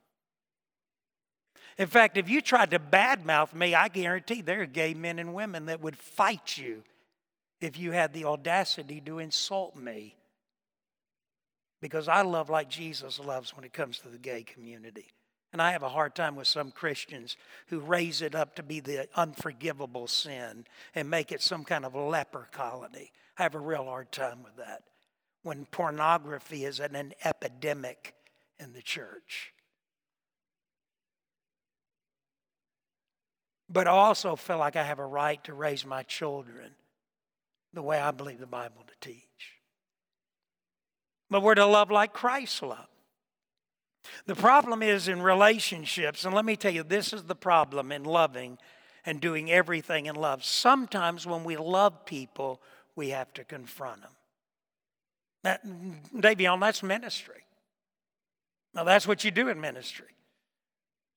In 1.79 1.89
fact, 1.89 2.17
if 2.17 2.29
you 2.29 2.41
tried 2.41 2.71
to 2.71 2.79
badmouth 2.79 3.55
me, 3.55 3.75
I 3.75 3.89
guarantee 3.89 4.43
there 4.43 4.63
are 4.63 4.67
gay 4.67 4.95
men 4.95 5.19
and 5.19 5.35
women 5.35 5.67
that 5.67 5.81
would 5.81 5.97
fight 5.97 6.57
you 6.59 6.85
if 7.61 7.79
you 7.79 7.93
had 7.93 8.13
the 8.13 8.25
audacity 8.25 9.01
to 9.07 9.19
insult 9.19 9.75
me. 9.75 10.17
Because 11.81 12.07
I 12.07 12.23
love 12.23 12.51
like 12.51 12.69
Jesus 12.69 13.19
loves 13.19 13.57
when 13.57 13.65
it 13.65 13.73
comes 13.73 13.99
to 14.01 14.09
the 14.09 14.19
gay 14.19 14.45
community. 14.45 15.09
And 15.53 15.61
I 15.61 15.73
have 15.73 15.83
a 15.83 15.89
hard 15.89 16.15
time 16.15 16.37
with 16.37 16.47
some 16.47 16.71
Christians 16.71 17.37
who 17.67 17.81
raise 17.81 18.23
it 18.23 18.35
up 18.35 18.55
to 18.57 18.63
be 18.63 18.81
the 18.81 19.09
unforgivable 19.17 20.07
sin 20.07 20.67
and 20.95 21.11
make 21.11 21.33
it 21.33 21.43
some 21.43 21.65
kind 21.65 21.85
of 21.85 21.95
leper 21.95 22.49
colony. 22.53 23.11
I 23.37 23.43
have 23.43 23.55
a 23.55 23.61
real 23.61 23.85
hard 23.85 24.13
time 24.13 24.43
with 24.45 24.57
that 24.57 24.83
when 25.43 25.67
pornography 25.67 26.65
is 26.65 26.81
an 26.81 27.15
epidemic 27.25 28.15
in 28.59 28.73
the 28.73 28.83
church. 28.83 29.53
But 33.69 33.89
I 33.89 33.91
also 33.91 34.37
feel 34.37 34.59
like 34.59 34.77
I 34.77 34.83
have 34.83 34.99
a 34.99 35.07
right 35.07 35.43
to 35.45 35.55
raise 35.55 35.87
my 35.87 36.03
children 36.03 36.73
the 37.73 37.83
way 37.83 37.99
I 37.99 38.11
believe 38.11 38.39
the 38.39 38.47
Bible 38.47 38.85
to 38.87 39.09
teach. 39.09 39.23
But 41.31 41.43
we're 41.43 41.55
to 41.55 41.65
love 41.65 41.91
like 41.91 42.13
Christ 42.13 42.63
loved. 42.63 42.89
The 44.27 44.35
problem 44.35 44.83
is 44.83 45.09
in 45.09 45.23
relationships, 45.23 46.25
and 46.25 46.35
let 46.35 46.45
me 46.45 46.57
tell 46.57 46.73
you, 46.73 46.83
this 46.83 47.13
is 47.13 47.25
the 47.25 47.35
problem 47.35 47.91
in 47.93 48.05
loving 48.05 48.59
and 49.07 49.21
doing 49.21 49.51
everything 49.51 50.07
in 50.07 50.17
love. 50.17 50.45
Sometimes 50.45 51.27
when 51.27 51.45
we 51.45 51.57
love 51.57 52.05
people, 52.05 52.61
we 52.95 53.09
have 53.11 53.33
to 53.35 53.45
confront 53.45 54.03
them. 54.03 54.11
That, 55.43 55.65
Davion, 56.15 56.61
that's 56.61 56.83
ministry. 56.83 57.45
Now, 58.75 58.85
that's 58.85 59.07
what 59.07 59.25
you 59.25 59.31
do 59.31 59.49
in 59.49 59.61
ministry. 59.61 60.07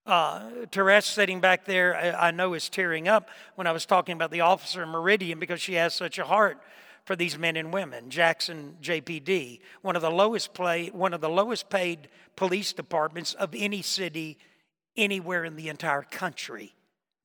Uh, 0.05 0.49
Therese 0.71 1.05
sitting 1.05 1.39
back 1.39 1.65
there, 1.65 1.95
I, 1.95 2.27
I 2.27 2.31
know 2.31 2.53
is 2.53 2.69
tearing 2.69 3.07
up 3.07 3.29
when 3.55 3.65
I 3.65 3.71
was 3.71 3.85
talking 3.85 4.13
about 4.13 4.29
the 4.29 4.41
officer 4.41 4.83
in 4.83 4.89
Meridian 4.89 5.39
because 5.39 5.61
she 5.61 5.73
has 5.75 5.95
such 5.95 6.19
a 6.19 6.25
heart 6.25 6.61
for 7.05 7.15
these 7.15 7.37
men 7.37 7.55
and 7.55 7.73
women. 7.73 8.09
Jackson 8.09 8.77
JPD, 8.81 9.61
one 9.81 9.95
of 9.95 10.01
the 10.01 10.11
lowest 10.11 10.53
play, 10.53 10.87
one 10.87 11.13
of 11.13 11.21
the 11.21 11.29
lowest 11.29 11.69
paid 11.69 12.07
police 12.35 12.73
departments 12.73 13.33
of 13.35 13.55
any 13.55 13.81
city 13.81 14.37
anywhere 14.95 15.43
in 15.43 15.55
the 15.55 15.69
entire 15.69 16.03
country 16.03 16.74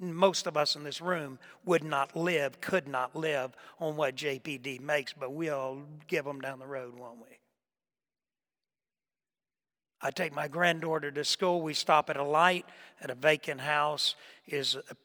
most 0.01 0.47
of 0.47 0.57
us 0.57 0.77
in 0.77 0.83
this 0.83 1.01
room 1.01 1.39
would 1.65 1.85
not 1.85 2.17
live, 2.17 2.61
could 2.61 2.89
not 2.89 3.15
live 3.15 3.53
on 3.79 3.97
what 3.97 4.17
JPD 4.17 4.81
makes, 4.81 5.13
but 5.13 5.33
we'll 5.33 5.83
give 6.09 6.25
them 6.25 6.41
down 6.41 6.59
the 6.59 6.67
road, 6.67 6.99
won't 6.99 7.19
we? 7.19 7.37
I 10.03 10.11
take 10.11 10.35
my 10.35 10.49
granddaughter 10.49 11.11
to 11.11 11.25
school. 11.25 11.61
We 11.61 11.75
stop 11.75 12.09
at 12.09 12.17
a 12.17 12.25
light 12.25 12.65
at 13.01 13.11
a 13.11 13.15
vacant 13.15 13.61
house. 13.61 14.15
Is 14.47 14.75
a 14.75 14.97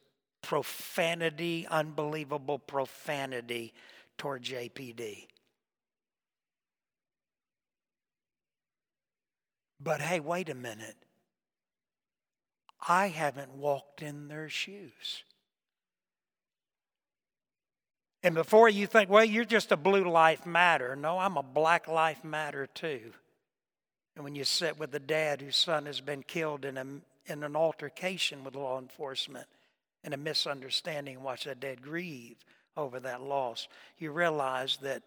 profanity, 0.42 1.66
unbelievable 1.70 2.58
profanity 2.58 3.74
toward 4.16 4.42
JPD. 4.42 5.26
But 9.78 10.00
hey, 10.00 10.20
wait 10.20 10.48
a 10.48 10.54
minute. 10.54 10.96
I 12.86 13.08
haven't 13.08 13.52
walked 13.52 14.02
in 14.02 14.28
their 14.28 14.48
shoes. 14.48 15.24
And 18.22 18.34
before 18.34 18.68
you 18.68 18.86
think, 18.86 19.08
well, 19.08 19.24
you're 19.24 19.44
just 19.44 19.72
a 19.72 19.76
blue 19.76 20.10
life 20.10 20.46
matter. 20.46 20.96
No, 20.96 21.18
I'm 21.18 21.36
a 21.36 21.42
black 21.42 21.86
life 21.86 22.24
matter 22.24 22.66
too. 22.66 23.12
And 24.16 24.24
when 24.24 24.34
you 24.34 24.44
sit 24.44 24.78
with 24.78 24.94
a 24.94 24.98
dad 24.98 25.42
whose 25.42 25.56
son 25.56 25.86
has 25.86 26.00
been 26.00 26.22
killed 26.22 26.64
in, 26.64 26.76
a, 26.76 26.86
in 27.26 27.42
an 27.44 27.54
altercation 27.54 28.42
with 28.42 28.56
law 28.56 28.78
enforcement 28.78 29.46
and 30.02 30.14
a 30.14 30.16
misunderstanding, 30.16 31.22
watch 31.22 31.44
that 31.44 31.60
dad 31.60 31.82
grieve 31.82 32.36
over 32.76 32.98
that 33.00 33.22
loss, 33.22 33.68
you 33.98 34.10
realize 34.10 34.78
that 34.78 35.02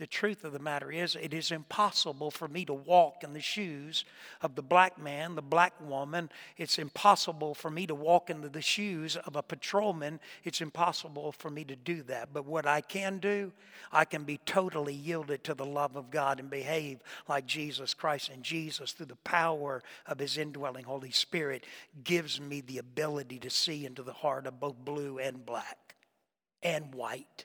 the 0.00 0.06
truth 0.06 0.44
of 0.44 0.54
the 0.54 0.58
matter 0.58 0.90
is, 0.90 1.14
it 1.14 1.34
is 1.34 1.50
impossible 1.50 2.30
for 2.30 2.48
me 2.48 2.64
to 2.64 2.72
walk 2.72 3.22
in 3.22 3.34
the 3.34 3.40
shoes 3.40 4.06
of 4.40 4.54
the 4.54 4.62
black 4.62 4.98
man, 4.98 5.34
the 5.34 5.42
black 5.42 5.74
woman. 5.78 6.30
It's 6.56 6.78
impossible 6.78 7.54
for 7.54 7.70
me 7.70 7.86
to 7.86 7.94
walk 7.94 8.30
into 8.30 8.48
the 8.48 8.62
shoes 8.62 9.16
of 9.16 9.36
a 9.36 9.42
patrolman. 9.42 10.18
It's 10.42 10.62
impossible 10.62 11.32
for 11.32 11.50
me 11.50 11.64
to 11.64 11.76
do 11.76 12.02
that. 12.04 12.30
But 12.32 12.46
what 12.46 12.66
I 12.66 12.80
can 12.80 13.18
do, 13.18 13.52
I 13.92 14.06
can 14.06 14.24
be 14.24 14.38
totally 14.38 14.94
yielded 14.94 15.44
to 15.44 15.52
the 15.52 15.66
love 15.66 15.96
of 15.96 16.10
God 16.10 16.40
and 16.40 16.48
behave 16.48 17.00
like 17.28 17.44
Jesus 17.44 17.92
Christ. 17.92 18.30
And 18.30 18.42
Jesus, 18.42 18.92
through 18.92 19.04
the 19.04 19.16
power 19.16 19.82
of 20.06 20.18
his 20.18 20.38
indwelling 20.38 20.86
Holy 20.86 21.10
Spirit, 21.10 21.66
gives 22.04 22.40
me 22.40 22.62
the 22.62 22.78
ability 22.78 23.38
to 23.40 23.50
see 23.50 23.84
into 23.84 24.02
the 24.02 24.14
heart 24.14 24.46
of 24.46 24.60
both 24.60 24.82
blue 24.82 25.18
and 25.18 25.44
black 25.44 25.94
and 26.62 26.94
white 26.94 27.44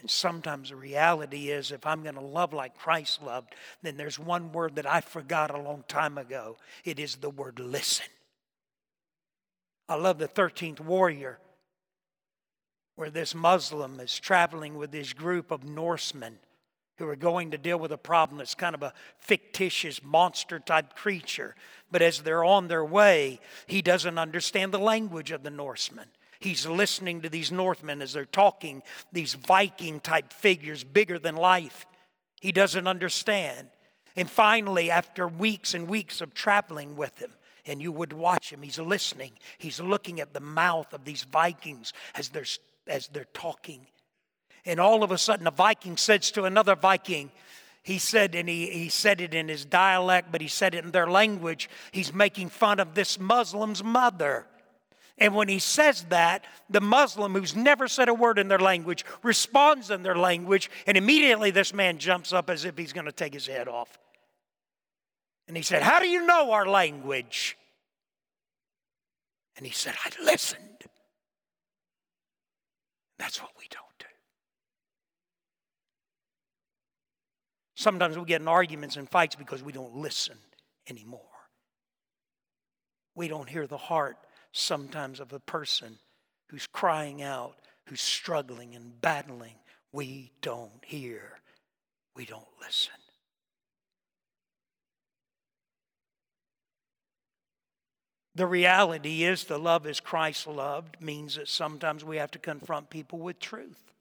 and 0.00 0.10
sometimes 0.10 0.70
the 0.70 0.76
reality 0.76 1.50
is, 1.50 1.72
if 1.72 1.86
I'm 1.86 2.02
going 2.02 2.14
to 2.14 2.20
love 2.20 2.52
like 2.52 2.78
Christ 2.78 3.22
loved, 3.22 3.54
then 3.82 3.96
there's 3.96 4.18
one 4.18 4.52
word 4.52 4.76
that 4.76 4.86
I 4.86 5.00
forgot 5.00 5.54
a 5.54 5.60
long 5.60 5.84
time 5.88 6.18
ago. 6.18 6.56
It 6.84 6.98
is 6.98 7.16
the 7.16 7.30
word 7.30 7.58
listen. 7.58 8.06
I 9.88 9.96
love 9.96 10.18
the 10.18 10.28
13th 10.28 10.80
warrior, 10.80 11.38
where 12.96 13.10
this 13.10 13.34
Muslim 13.34 13.98
is 14.00 14.18
traveling 14.18 14.76
with 14.76 14.92
this 14.92 15.12
group 15.12 15.50
of 15.50 15.64
Norsemen 15.64 16.38
who 16.96 17.08
are 17.08 17.16
going 17.16 17.50
to 17.50 17.58
deal 17.58 17.78
with 17.78 17.90
a 17.92 17.98
problem 17.98 18.38
that's 18.38 18.54
kind 18.54 18.74
of 18.74 18.82
a 18.82 18.92
fictitious 19.18 20.02
monster 20.04 20.58
type 20.58 20.94
creature. 20.94 21.56
But 21.90 22.02
as 22.02 22.20
they're 22.20 22.44
on 22.44 22.68
their 22.68 22.84
way, 22.84 23.40
he 23.66 23.80
doesn't 23.80 24.18
understand 24.18 24.70
the 24.70 24.78
language 24.78 25.30
of 25.30 25.42
the 25.42 25.50
Norsemen. 25.50 26.08
He's 26.40 26.66
listening 26.66 27.20
to 27.20 27.28
these 27.28 27.52
Northmen 27.52 28.00
as 28.00 28.14
they're 28.14 28.24
talking, 28.24 28.82
these 29.12 29.34
Viking 29.34 30.00
type 30.00 30.32
figures, 30.32 30.82
bigger 30.82 31.18
than 31.18 31.36
life. 31.36 31.86
He 32.40 32.50
doesn't 32.50 32.86
understand. 32.86 33.68
And 34.16 34.28
finally, 34.28 34.90
after 34.90 35.28
weeks 35.28 35.74
and 35.74 35.86
weeks 35.86 36.20
of 36.20 36.34
traveling 36.34 36.96
with 36.96 37.18
him, 37.18 37.30
and 37.66 37.80
you 37.80 37.92
would 37.92 38.14
watch 38.14 38.50
him, 38.50 38.62
he's 38.62 38.78
listening. 38.78 39.32
He's 39.58 39.80
looking 39.80 40.18
at 40.18 40.32
the 40.32 40.40
mouth 40.40 40.92
of 40.94 41.04
these 41.04 41.24
Vikings 41.24 41.92
as 42.14 42.30
they're, 42.30 42.46
as 42.86 43.08
they're 43.08 43.26
talking. 43.34 43.86
And 44.64 44.80
all 44.80 45.02
of 45.02 45.10
a 45.10 45.18
sudden, 45.18 45.46
a 45.46 45.50
Viking 45.50 45.96
says 45.96 46.30
to 46.32 46.44
another 46.44 46.74
Viking, 46.74 47.30
he 47.82 47.98
said, 47.98 48.34
and 48.34 48.48
he, 48.48 48.70
he 48.70 48.88
said 48.88 49.20
it 49.20 49.34
in 49.34 49.48
his 49.48 49.64
dialect, 49.64 50.32
but 50.32 50.40
he 50.40 50.48
said 50.48 50.74
it 50.74 50.84
in 50.84 50.90
their 50.90 51.06
language. 51.06 51.68
He's 51.92 52.12
making 52.12 52.50
fun 52.50 52.80
of 52.80 52.94
this 52.94 53.18
Muslim's 53.18 53.82
mother. 53.82 54.46
And 55.20 55.34
when 55.34 55.48
he 55.48 55.58
says 55.58 56.04
that, 56.04 56.46
the 56.70 56.80
Muslim 56.80 57.34
who's 57.34 57.54
never 57.54 57.86
said 57.88 58.08
a 58.08 58.14
word 58.14 58.38
in 58.38 58.48
their 58.48 58.58
language 58.58 59.04
responds 59.22 59.90
in 59.90 60.02
their 60.02 60.16
language, 60.16 60.70
and 60.86 60.96
immediately 60.96 61.50
this 61.50 61.74
man 61.74 61.98
jumps 61.98 62.32
up 62.32 62.48
as 62.48 62.64
if 62.64 62.78
he's 62.78 62.94
going 62.94 63.04
to 63.04 63.12
take 63.12 63.34
his 63.34 63.46
head 63.46 63.68
off. 63.68 63.98
And 65.46 65.56
he 65.56 65.62
said, 65.62 65.82
How 65.82 66.00
do 66.00 66.08
you 66.08 66.24
know 66.24 66.52
our 66.52 66.66
language? 66.66 67.58
And 69.58 69.66
he 69.66 69.72
said, 69.72 69.94
I 70.02 70.24
listened. 70.24 70.62
That's 73.18 73.42
what 73.42 73.50
we 73.58 73.66
don't 73.70 73.84
do. 73.98 74.06
Sometimes 77.74 78.16
we 78.16 78.24
get 78.24 78.40
in 78.40 78.48
arguments 78.48 78.96
and 78.96 79.06
fights 79.06 79.36
because 79.36 79.62
we 79.62 79.72
don't 79.72 79.96
listen 79.96 80.38
anymore. 80.88 81.20
We 83.14 83.28
don't 83.28 83.48
hear 83.48 83.66
the 83.66 83.76
heart 83.76 84.16
sometimes 84.52 85.20
of 85.20 85.32
a 85.32 85.40
person 85.40 85.98
who's 86.48 86.66
crying 86.66 87.22
out, 87.22 87.56
who's 87.86 88.00
struggling 88.00 88.74
and 88.74 89.00
battling. 89.00 89.54
We 89.92 90.32
don't 90.42 90.84
hear, 90.84 91.40
we 92.16 92.24
don't 92.24 92.44
listen. 92.60 92.94
The 98.34 98.46
reality 98.46 99.24
is, 99.24 99.44
the 99.44 99.58
love 99.58 99.86
as 99.86 100.00
Christ 100.00 100.46
loved 100.46 100.96
means 101.00 101.34
that 101.34 101.48
sometimes 101.48 102.04
we 102.04 102.16
have 102.16 102.30
to 102.30 102.38
confront 102.38 102.88
people 102.88 103.18
with 103.18 103.40
truth. 103.40 103.92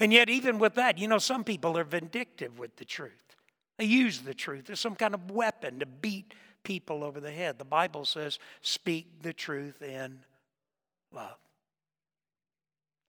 And 0.00 0.12
yet, 0.12 0.28
even 0.28 0.58
with 0.58 0.74
that, 0.74 0.98
you 0.98 1.06
know, 1.06 1.18
some 1.18 1.44
people 1.44 1.78
are 1.78 1.84
vindictive 1.84 2.58
with 2.58 2.76
the 2.76 2.84
truth. 2.84 3.36
They 3.78 3.84
use 3.84 4.20
the 4.20 4.34
truth 4.34 4.70
as 4.70 4.80
some 4.80 4.94
kind 4.94 5.14
of 5.14 5.30
weapon 5.30 5.78
to 5.80 5.86
beat 5.86 6.34
people 6.64 7.04
over 7.04 7.20
the 7.20 7.30
head. 7.30 7.58
The 7.58 7.64
Bible 7.64 8.04
says, 8.04 8.38
speak 8.62 9.22
the 9.22 9.32
truth 9.32 9.80
in 9.82 10.18
love. 11.12 11.36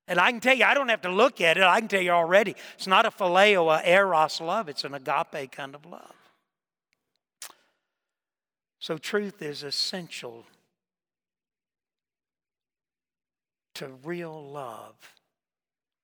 And 0.08 0.20
I 0.20 0.30
can 0.30 0.40
tell 0.40 0.56
you, 0.56 0.66
I 0.66 0.76
don't 0.76 0.90
have 0.90 1.02
to 1.02 1.10
look 1.10 1.42
at 1.42 1.58
it. 1.58 1.64
I 1.64 1.80
can 1.80 1.88
tell 1.88 2.02
you 2.02 2.12
already, 2.12 2.56
it's 2.76 2.86
not 2.86 3.08
a 3.08 3.10
phileo, 3.10 3.76
a 3.76 3.90
eros 3.90 4.40
love. 4.40 4.70
It's 4.70 4.84
an 4.84 4.94
agape 4.94 5.52
kind 5.52 5.74
of 5.74 5.86
love. 5.86 6.14
So 8.80 9.00
truth 9.00 9.42
is 9.42 9.64
essential 9.64 10.46
to 13.74 13.88
real 14.04 14.52
love. 14.52 14.94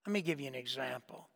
Let 0.07 0.13
me 0.13 0.21
give 0.21 0.41
you 0.41 0.47
an 0.47 0.55
example. 0.55 1.27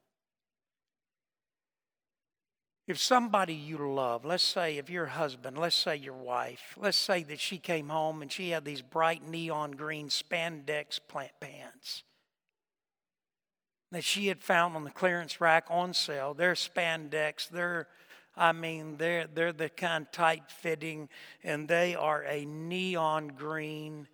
If 2.88 3.00
somebody 3.00 3.56
you 3.56 3.78
love, 3.78 4.26
let's 4.26 4.44
say 4.44 4.78
if 4.78 4.90
your 4.90 5.08
husband, 5.08 5.58
let's 5.58 5.76
say 5.76 5.96
your 5.96 6.14
wife, 6.14 6.76
let's 6.78 6.98
say 6.98 7.24
that 7.24 7.40
she 7.40 7.58
came 7.58 7.90
home 7.90 8.22
and 8.22 8.32
she 8.32 8.52
had 8.52 8.64
these 8.64 8.84
bright 8.84 9.28
neon 9.28 9.72
green 9.72 10.10
spandex 10.10 11.00
plant 11.08 11.32
pants 11.40 12.04
that 13.92 14.04
she 14.04 14.28
had 14.28 14.42
found 14.42 14.76
on 14.76 14.84
the 14.84 14.92
clearance 14.92 15.40
rack 15.42 15.66
on 15.70 15.94
sale. 15.94 16.34
They're 16.34 16.54
spandex, 16.54 17.50
they're 17.50 17.88
I 18.38 18.52
mean, 18.52 18.98
they're, 18.98 19.28
they're 19.28 19.54
the 19.54 19.70
kind 19.70 20.06
tight 20.12 20.52
fitting, 20.52 21.10
and 21.44 21.68
they 21.68 21.96
are 21.96 22.24
a 22.24 22.46
neon 22.46 23.30
green. 23.30 24.08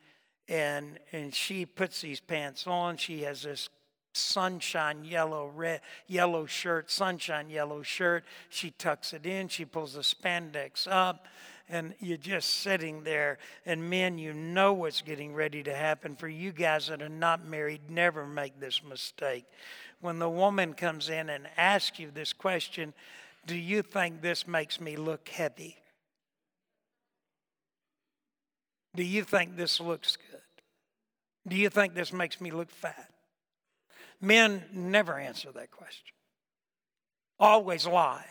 And, 0.47 0.99
and 1.11 1.33
she 1.33 1.65
puts 1.65 2.01
these 2.01 2.19
pants 2.19 2.67
on. 2.67 2.97
She 2.97 3.21
has 3.23 3.41
this 3.41 3.69
sunshine 4.13 5.03
yellow 5.03 5.47
red 5.47 5.81
yellow 6.07 6.45
shirt 6.45 6.89
sunshine 6.91 7.49
yellow 7.49 7.81
shirt. 7.81 8.23
She 8.49 8.71
tucks 8.71 9.13
it 9.13 9.25
in 9.25 9.47
she 9.47 9.65
pulls 9.65 9.93
the 9.93 10.01
spandex 10.01 10.87
up 10.89 11.27
and 11.69 11.93
you're 11.99 12.17
just 12.17 12.49
sitting 12.61 13.03
there. 13.03 13.37
And 13.65 13.89
men 13.89 14.17
you 14.17 14.33
know 14.33 14.73
what's 14.73 15.01
getting 15.01 15.33
ready 15.33 15.63
to 15.63 15.73
happen 15.73 16.15
for 16.15 16.27
you 16.27 16.51
guys 16.51 16.87
that 16.87 17.01
are 17.01 17.09
not 17.09 17.45
married. 17.45 17.89
Never 17.89 18.25
make 18.25 18.59
this 18.59 18.83
mistake. 18.83 19.45
When 20.01 20.19
the 20.19 20.29
woman 20.29 20.73
comes 20.73 21.09
in 21.09 21.29
and 21.29 21.47
asks 21.57 21.99
you 21.99 22.11
this 22.11 22.33
question 22.33 22.93
do 23.47 23.57
you 23.57 23.81
think 23.81 24.21
this 24.21 24.47
makes 24.47 24.79
me 24.79 24.95
look 24.95 25.27
heavy 25.29 25.81
do 28.95 29.03
you 29.03 29.23
think 29.23 29.55
this 29.55 29.79
looks 29.79 30.17
good? 30.17 30.41
Do 31.47 31.55
you 31.55 31.69
think 31.69 31.93
this 31.93 32.11
makes 32.11 32.41
me 32.41 32.51
look 32.51 32.69
fat 32.69 33.09
Men 34.21 34.63
never 34.71 35.17
answer 35.17 35.51
that 35.51 35.71
question, 35.71 36.13
always 37.39 37.87
lie. 37.87 38.25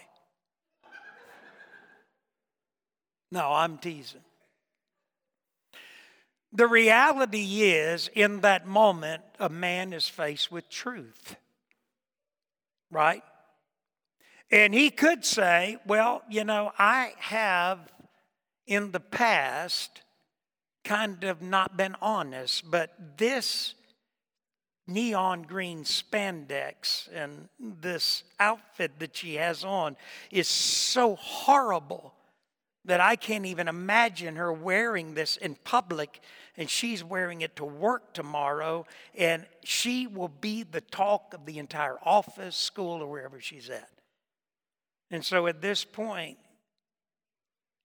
No, 3.32 3.52
I'm 3.52 3.78
teasing. 3.78 4.22
The 6.52 6.66
reality 6.66 7.62
is, 7.62 8.10
in 8.14 8.40
that 8.40 8.66
moment, 8.66 9.22
a 9.38 9.48
man 9.48 9.92
is 9.92 10.08
faced 10.08 10.50
with 10.50 10.68
truth, 10.68 11.36
right? 12.90 13.22
And 14.50 14.74
he 14.74 14.90
could 14.90 15.24
say, 15.24 15.76
Well, 15.86 16.22
you 16.28 16.42
know, 16.42 16.72
I 16.76 17.12
have 17.18 17.78
in 18.66 18.90
the 18.90 19.00
past 19.00 20.02
kind 20.82 21.22
of 21.22 21.40
not 21.40 21.76
been 21.76 21.94
honest, 22.02 22.68
but 22.68 23.16
this 23.16 23.74
neon 24.90 25.42
green 25.42 25.84
spandex 25.84 27.08
and 27.14 27.48
this 27.58 28.24
outfit 28.38 28.98
that 28.98 29.16
she 29.16 29.36
has 29.36 29.64
on 29.64 29.96
is 30.30 30.48
so 30.48 31.16
horrible 31.16 32.12
that 32.84 33.00
I 33.00 33.16
can't 33.16 33.46
even 33.46 33.68
imagine 33.68 34.36
her 34.36 34.52
wearing 34.52 35.14
this 35.14 35.36
in 35.36 35.54
public 35.64 36.20
and 36.56 36.68
she's 36.68 37.04
wearing 37.04 37.42
it 37.42 37.56
to 37.56 37.64
work 37.64 38.12
tomorrow 38.14 38.86
and 39.16 39.46
she 39.64 40.06
will 40.06 40.32
be 40.40 40.62
the 40.62 40.80
talk 40.80 41.34
of 41.34 41.46
the 41.46 41.58
entire 41.58 41.98
office, 42.02 42.56
school, 42.56 43.02
or 43.02 43.06
wherever 43.06 43.40
she's 43.40 43.70
at. 43.70 43.90
And 45.10 45.24
so 45.24 45.46
at 45.46 45.60
this 45.60 45.84
point, 45.84 46.38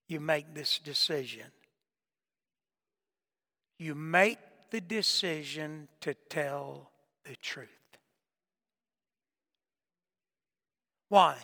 you 0.08 0.20
make 0.20 0.54
this 0.54 0.80
decision. 0.80 1.48
You 3.80 3.96
make 3.96 4.40
the 4.72 4.82
decision 4.82 5.88
to 6.02 6.14
tell 6.30 6.92
the 7.26 7.36
truth. 7.42 7.68
Why? 11.10 11.38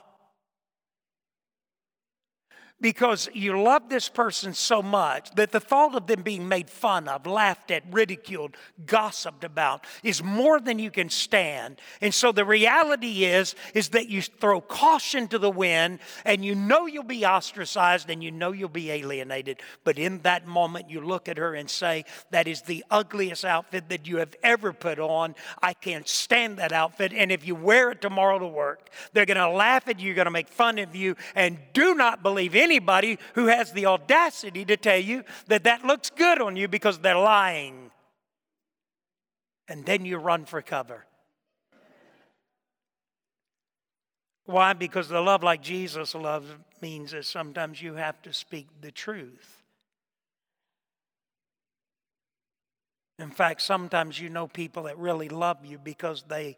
Because 2.81 3.29
you 3.33 3.61
love 3.61 3.89
this 3.89 4.09
person 4.09 4.53
so 4.53 4.81
much 4.81 5.31
that 5.35 5.51
the 5.51 5.59
thought 5.59 5.95
of 5.95 6.07
them 6.07 6.23
being 6.23 6.47
made 6.47 6.69
fun 6.69 7.07
of, 7.07 7.25
laughed 7.27 7.71
at, 7.71 7.83
ridiculed, 7.91 8.57
gossiped 8.85 9.43
about 9.43 9.85
is 10.03 10.23
more 10.23 10.59
than 10.59 10.79
you 10.79 10.89
can 10.89 11.09
stand. 11.09 11.79
And 12.01 12.13
so 12.13 12.31
the 12.31 12.43
reality 12.43 13.25
is 13.25 13.55
is 13.73 13.89
that 13.89 14.09
you 14.09 14.21
throw 14.21 14.59
caution 14.59 15.27
to 15.27 15.37
the 15.37 15.51
wind 15.51 15.99
and 16.25 16.43
you 16.43 16.55
know 16.55 16.87
you'll 16.87 17.03
be 17.03 17.25
ostracized 17.25 18.09
and 18.09 18.23
you 18.23 18.31
know 18.31 18.51
you'll 18.51 18.69
be 18.69 18.91
alienated, 18.91 19.61
but 19.83 19.99
in 19.99 20.19
that 20.19 20.47
moment 20.47 20.89
you 20.89 21.01
look 21.01 21.29
at 21.29 21.37
her 21.37 21.53
and 21.53 21.69
say 21.69 22.03
that 22.31 22.47
is 22.47 22.63
the 22.63 22.83
ugliest 22.89 23.45
outfit 23.45 23.89
that 23.89 24.07
you 24.07 24.17
have 24.17 24.35
ever 24.41 24.73
put 24.73 24.97
on. 24.97 25.35
I 25.61 25.73
can't 25.73 26.07
stand 26.07 26.57
that 26.57 26.71
outfit 26.71 27.13
and 27.13 27.31
if 27.31 27.45
you 27.45 27.53
wear 27.53 27.91
it 27.91 28.01
tomorrow 28.01 28.39
to 28.39 28.47
work, 28.47 28.89
they're 29.13 29.25
going 29.25 29.37
to 29.37 29.49
laugh 29.49 29.87
at 29.87 29.99
you, 29.99 30.13
going 30.13 30.25
to 30.25 30.31
make 30.31 30.49
fun 30.49 30.79
of 30.79 30.95
you 30.95 31.15
and 31.35 31.59
do 31.73 31.93
not 31.93 32.23
believe 32.23 32.55
any 32.55 32.70
anybody 32.71 33.17
who 33.33 33.47
has 33.47 33.73
the 33.73 33.85
audacity 33.85 34.63
to 34.63 34.77
tell 34.77 34.97
you 34.97 35.23
that 35.47 35.65
that 35.65 35.83
looks 35.83 36.09
good 36.09 36.41
on 36.41 36.55
you 36.55 36.67
because 36.69 36.99
they're 36.99 37.15
lying. 37.15 37.91
And 39.67 39.85
then 39.85 40.05
you 40.05 40.17
run 40.17 40.45
for 40.45 40.61
cover. 40.61 41.05
Why? 44.45 44.73
Because 44.73 45.09
the 45.09 45.19
love 45.19 45.43
like 45.43 45.61
Jesus 45.61 46.15
loves 46.15 46.47
means 46.81 47.11
that 47.11 47.25
sometimes 47.25 47.81
you 47.81 47.95
have 47.95 48.21
to 48.21 48.33
speak 48.33 48.67
the 48.81 48.91
truth. 48.91 49.63
In 53.19 53.31
fact, 53.31 53.61
sometimes 53.61 54.19
you 54.19 54.29
know 54.29 54.47
people 54.47 54.83
that 54.83 54.97
really 54.97 55.29
love 55.29 55.63
you 55.63 55.77
because 55.77 56.23
they 56.27 56.57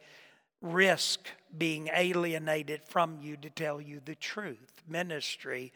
risk 0.61 1.27
being 1.57 1.89
alienated 1.93 2.81
from 2.85 3.17
you 3.21 3.35
to 3.37 3.49
tell 3.49 3.81
you 3.81 3.99
the 4.05 4.15
truth. 4.15 4.81
Ministry 4.87 5.73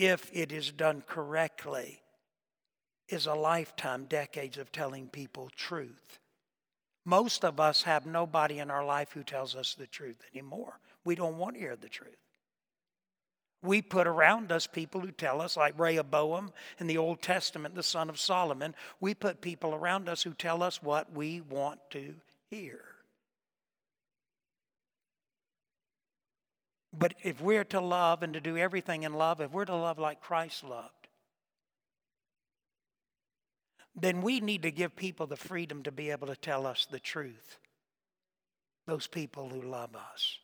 if 0.00 0.30
it 0.32 0.50
is 0.50 0.72
done 0.72 1.02
correctly, 1.06 2.00
is 3.10 3.26
a 3.26 3.34
lifetime, 3.34 4.06
decades 4.06 4.56
of 4.56 4.72
telling 4.72 5.08
people 5.08 5.50
truth. 5.54 6.18
Most 7.04 7.44
of 7.44 7.60
us 7.60 7.82
have 7.82 8.06
nobody 8.06 8.60
in 8.60 8.70
our 8.70 8.84
life 8.84 9.12
who 9.12 9.22
tells 9.22 9.54
us 9.54 9.74
the 9.74 9.86
truth 9.86 10.22
anymore. 10.32 10.80
We 11.04 11.16
don't 11.16 11.36
want 11.36 11.54
to 11.56 11.60
hear 11.60 11.76
the 11.76 11.90
truth. 11.90 12.16
We 13.62 13.82
put 13.82 14.06
around 14.06 14.52
us 14.52 14.66
people 14.66 15.02
who 15.02 15.10
tell 15.10 15.42
us, 15.42 15.54
like 15.54 15.78
Rehoboam 15.78 16.52
in 16.78 16.86
the 16.86 16.96
Old 16.96 17.20
Testament, 17.20 17.74
the 17.74 17.82
son 17.82 18.08
of 18.08 18.18
Solomon, 18.18 18.74
we 19.00 19.12
put 19.12 19.42
people 19.42 19.74
around 19.74 20.08
us 20.08 20.22
who 20.22 20.32
tell 20.32 20.62
us 20.62 20.82
what 20.82 21.12
we 21.12 21.42
want 21.42 21.78
to 21.90 22.14
hear. 22.48 22.80
But 26.92 27.14
if 27.22 27.40
we're 27.40 27.64
to 27.64 27.80
love 27.80 28.22
and 28.22 28.34
to 28.34 28.40
do 28.40 28.56
everything 28.56 29.04
in 29.04 29.14
love, 29.14 29.40
if 29.40 29.52
we're 29.52 29.64
to 29.64 29.76
love 29.76 29.98
like 29.98 30.20
Christ 30.20 30.64
loved, 30.64 31.08
then 33.94 34.22
we 34.22 34.40
need 34.40 34.62
to 34.62 34.70
give 34.70 34.96
people 34.96 35.26
the 35.26 35.36
freedom 35.36 35.82
to 35.84 35.92
be 35.92 36.10
able 36.10 36.26
to 36.26 36.36
tell 36.36 36.66
us 36.66 36.86
the 36.90 37.00
truth. 37.00 37.58
Those 38.86 39.06
people 39.06 39.48
who 39.48 39.62
love 39.62 39.94
us. 39.94 40.38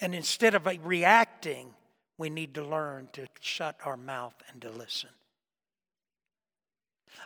And 0.00 0.14
instead 0.14 0.54
of 0.54 0.66
reacting, 0.84 1.74
we 2.18 2.28
need 2.28 2.54
to 2.54 2.64
learn 2.64 3.08
to 3.12 3.26
shut 3.40 3.76
our 3.84 3.96
mouth 3.96 4.34
and 4.50 4.60
to 4.62 4.70
listen. 4.70 5.10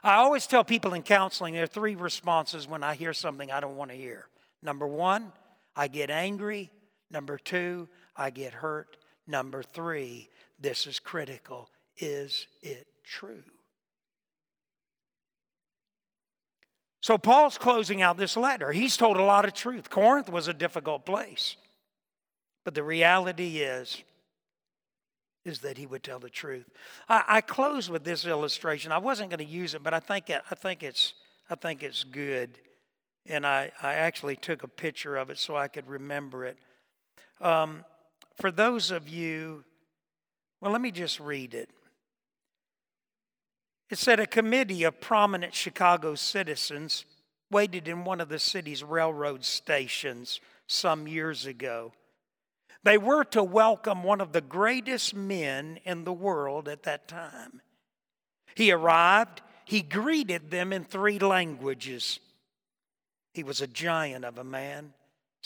I 0.03 0.17
always 0.17 0.47
tell 0.47 0.63
people 0.63 0.95
in 0.95 1.03
counseling 1.03 1.55
there 1.55 1.65
are 1.65 1.69
three 1.69 1.95
responses 1.95 2.69
when 2.69 2.83
I 2.83 2.95
hear 2.95 3.13
something 3.13 3.51
I 3.51 3.61
don't 3.61 3.77
want 3.77 3.91
to 3.93 3.97
hear. 3.97 4.27
Number 4.63 4.87
one, 4.87 5.33
I 5.75 5.89
get 5.89 6.11
angry. 6.11 6.71
Number 7.11 7.39
two, 7.39 7.89
I 8.17 8.31
get 8.31 8.53
hurt. 8.53 8.97
Number 9.27 9.63
three, 9.63 10.29
this 10.59 10.87
is 10.87 10.99
critical. 10.99 11.69
Is 11.99 12.47
it 12.63 12.87
true? 13.05 13.43
So 17.01 17.19
Paul's 17.19 17.59
closing 17.59 18.03
out 18.03 18.17
this 18.17 18.37
letter. 18.37 18.73
He's 18.73 18.97
told 18.97 19.17
a 19.17 19.23
lot 19.23 19.45
of 19.45 19.55
truth. 19.55 19.91
Corinth 19.91 20.29
was 20.29 20.49
a 20.49 20.55
difficult 20.55 21.07
place. 21.07 21.57
But 22.65 22.75
the 22.75 22.83
reality 22.83 23.59
is, 23.59 24.03
is 25.45 25.61
that 25.61 25.79
he 25.79 25.87
would 25.87 26.03
tell 26.03 26.19
the 26.19 26.29
truth. 26.29 26.69
I, 27.09 27.23
I 27.29 27.41
close 27.41 27.89
with 27.89 28.03
this 28.03 28.27
illustration. 28.27 28.91
I 28.91 28.99
wasn't 28.99 29.31
going 29.31 29.39
to 29.39 29.45
use 29.45 29.75
it, 29.75 29.85
but 29.85 29.95
I 29.95 30.01
think 30.01 30.29
it, 30.29 30.43
I 30.51 30.57
think 30.57 30.83
it's 30.83 31.15
I 31.49 31.55
think 31.55 31.85
it's 31.85 32.03
good, 32.03 32.59
and 33.25 33.47
I 33.47 33.71
I 33.81 33.95
actually 33.95 34.35
took 34.35 34.65
a 34.65 34.69
picture 34.69 35.17
of 35.17 35.31
it 35.31 35.39
so 35.39 35.57
I 35.57 35.69
could 35.69 35.87
remember 35.87 36.45
it. 36.45 36.59
Um, 37.41 37.85
for 38.37 38.51
those 38.51 38.91
of 38.91 39.09
you, 39.09 39.65
well, 40.61 40.73
let 40.73 40.81
me 40.81 40.91
just 40.91 41.21
read 41.21 41.55
it. 41.55 41.71
It 43.91 43.99
said 43.99 44.19
a 44.19 44.27
committee 44.27 44.83
of 44.85 45.01
prominent 45.01 45.55
Chicago 45.55 46.15
citizens 46.15 47.05
waited 47.51 47.87
in 47.87 48.05
one 48.05 48.21
of 48.21 48.29
the 48.29 48.39
city's 48.39 48.83
railroad 48.83 49.45
stations 49.45 50.41
some 50.67 51.07
years 51.07 51.47
ago. 51.47 51.93
They 52.83 52.99
were 52.99 53.25
to 53.25 53.43
welcome 53.43 54.03
one 54.03 54.21
of 54.21 54.33
the 54.33 54.41
greatest 54.41 55.15
men 55.15 55.79
in 55.85 56.05
the 56.05 56.13
world 56.13 56.69
at 56.69 56.85
that 56.85 57.09
time. 57.09 57.61
He 58.55 58.73
arrived, 58.73 59.43
he 59.65 59.83
greeted 59.83 60.51
them 60.51 60.73
in 60.73 60.85
three 60.85 61.19
languages. 61.19 62.21
He 63.35 63.43
was 63.43 63.61
a 63.61 63.67
giant 63.67 64.25
of 64.25 64.39
a 64.39 64.45
man, 64.45 64.95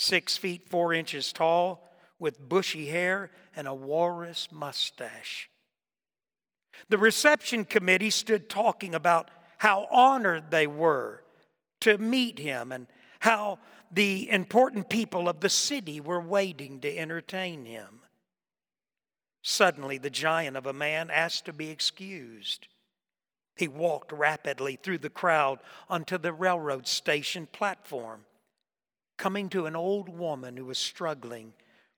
six 0.01 0.37
feet 0.39 0.67
four 0.69 0.95
inches 0.95 1.31
tall, 1.31 1.87
with 2.19 2.49
bushy 2.49 2.87
hair 2.87 3.31
and 3.55 3.69
a 3.69 3.75
walrus 3.75 4.49
mustache. 4.51 5.51
The 6.89 6.99
reception 6.99 7.67
committee 7.67 8.11
stood 8.11 8.49
talking 8.49 8.95
about 8.95 9.31
how 9.59 9.87
honored 9.91 10.51
they 10.51 10.67
were 10.67 11.23
to 11.81 11.99
meet 11.99 12.39
him 12.39 12.73
and 12.73 12.87
how 13.21 13.59
the 13.93 14.31
important 14.31 14.89
people 14.89 15.29
of 15.29 15.41
the 15.41 15.51
city 15.51 16.01
were 16.01 16.21
waiting 16.21 16.81
to 16.81 16.97
entertain 16.97 17.67
him. 17.67 18.01
Suddenly, 19.43 19.99
the 19.99 20.11
giant 20.11 20.57
of 20.57 20.67
a 20.67 20.73
man 20.73 21.11
asked 21.11 21.45
to 21.47 21.53
be 21.53 21.69
excused. 21.69 22.69
He 23.57 23.69
walked 23.69 24.13
rapidly 24.13 24.79
through 24.83 24.99
the 24.99 25.11
crowd 25.11 25.59
onto 25.89 26.17
the 26.17 26.33
railroad 26.33 26.87
station 26.87 27.47
platform, 27.53 28.25
coming 29.21 29.51
to 29.51 29.67
an 29.67 29.77
old 29.77 30.09
woman 30.09 30.57
who 30.57 30.65
was 30.65 30.79
struggling 30.79 31.53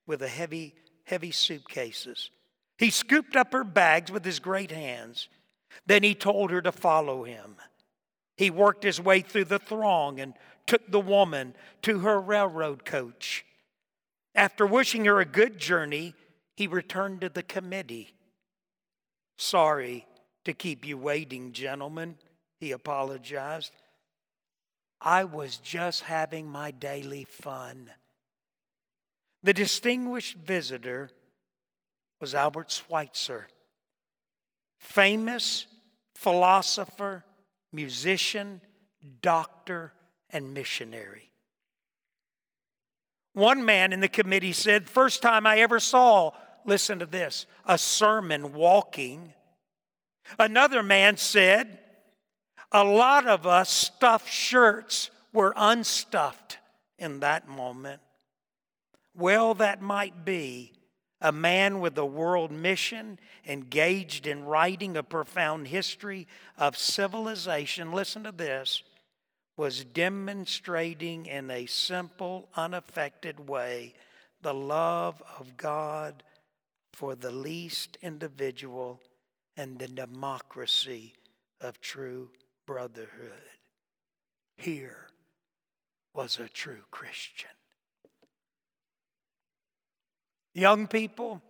with 0.09 0.23
a 0.23 0.29
heavy, 0.29 0.75
heavy 1.05 1.31
suitcases. 1.31 2.31
He 2.79 2.91
scooped 2.91 3.37
up 3.37 3.53
her 3.53 3.63
bags 3.63 4.11
with 4.11 4.25
his 4.25 4.41
great 4.41 4.73
hands. 4.73 5.29
Then 5.87 6.03
he 6.03 6.17
told 6.17 6.51
her 6.51 6.61
to 6.61 6.73
follow 6.73 7.23
him. 7.23 7.55
He 8.37 8.51
worked 8.51 8.83
his 8.83 9.01
way 9.01 9.21
through 9.21 9.45
the 9.45 9.61
throng 9.61 10.19
and 10.19 10.35
took 10.67 10.91
the 10.91 10.99
woman 10.99 11.55
to 11.83 12.01
her 12.01 12.21
railroad 12.21 12.85
coach. 12.85 13.45
After 14.35 14.67
wishing 14.67 15.05
her 15.05 15.21
a 15.21 15.25
good 15.25 15.59
journey, 15.59 16.15
he 16.57 16.67
returned 16.67 17.21
to 17.21 17.29
the 17.29 17.45
committee. 17.45 18.15
Sorry 19.37 20.07
to 20.45 20.53
keep 20.53 20.85
you 20.85 20.99
waiting, 20.99 21.53
gentlemen, 21.53 22.17
he 22.59 22.73
apologized. 22.73 23.71
I 25.05 25.25
was 25.25 25.57
just 25.57 26.03
having 26.03 26.47
my 26.47 26.71
daily 26.71 27.25
fun. 27.25 27.91
The 29.43 29.53
distinguished 29.53 30.37
visitor 30.37 31.11
was 32.21 32.35
Albert 32.35 32.71
Schweitzer, 32.71 33.49
famous 34.79 35.67
philosopher, 36.15 37.25
musician, 37.73 38.61
doctor, 39.21 39.93
and 40.31 40.55
missionary. 40.55 41.33
One 43.35 43.65
man 43.65 43.93
in 43.93 44.01
the 44.01 44.09
committee 44.09 44.53
said, 44.53 44.89
First 44.89 45.21
time 45.21 45.47
I 45.47 45.59
ever 45.59 45.81
saw, 45.81 46.31
listen 46.65 47.01
to 47.01 47.07
this, 47.07 47.47
a 47.67 47.77
sermon 47.77 48.53
walking. 48.53 49.33
Another 50.39 50.85
man 50.85 51.17
said, 51.17 51.81
A 52.75 52.85
lot 52.85 53.27
of 53.27 53.47
us 53.47 53.71
stuffed 53.71 54.33
shirts 54.33 55.11
were 55.33 55.53
unstuffed 55.57 56.59
in 56.99 57.21
that 57.21 57.47
moment. 57.47 58.01
Well, 59.15 59.53
that 59.55 59.83
might 59.83 60.25
be 60.25 60.73
a 61.21 61.33
man 61.33 61.81
with 61.81 61.99
a 61.99 62.07
world 62.07 62.51
mission 62.51 63.19
engaged 63.47 64.27
in 64.27 64.45
writing 64.45 64.97
a 64.97 65.03
profound 65.03 65.69
history 65.69 66.27
of 66.57 66.79
civilization. 66.79 67.93
Listen 67.93 68.25
to 68.25 68.33
this 68.33 68.83
was 69.57 69.85
demonstrating 69.85 71.27
in 71.27 71.51
a 71.51 71.67
simple, 71.67 72.49
unaffected 72.57 73.49
way 73.49 73.93
the 74.41 74.55
love 74.55 75.23
of 75.39 75.59
God 75.59 76.23
for 76.95 77.15
the 77.15 77.31
least 77.31 77.99
individual 78.01 78.99
and 79.59 79.79
the 79.79 79.89
democracy 79.89 81.13
of 81.61 81.81
true 81.81 82.31
brotherhood. 82.73 83.51
Here 84.57 85.09
was 86.15 86.39
a 86.39 86.49
true 86.49 86.81
Christian. 86.91 87.51
Young 90.55 90.87
people, 90.87 91.43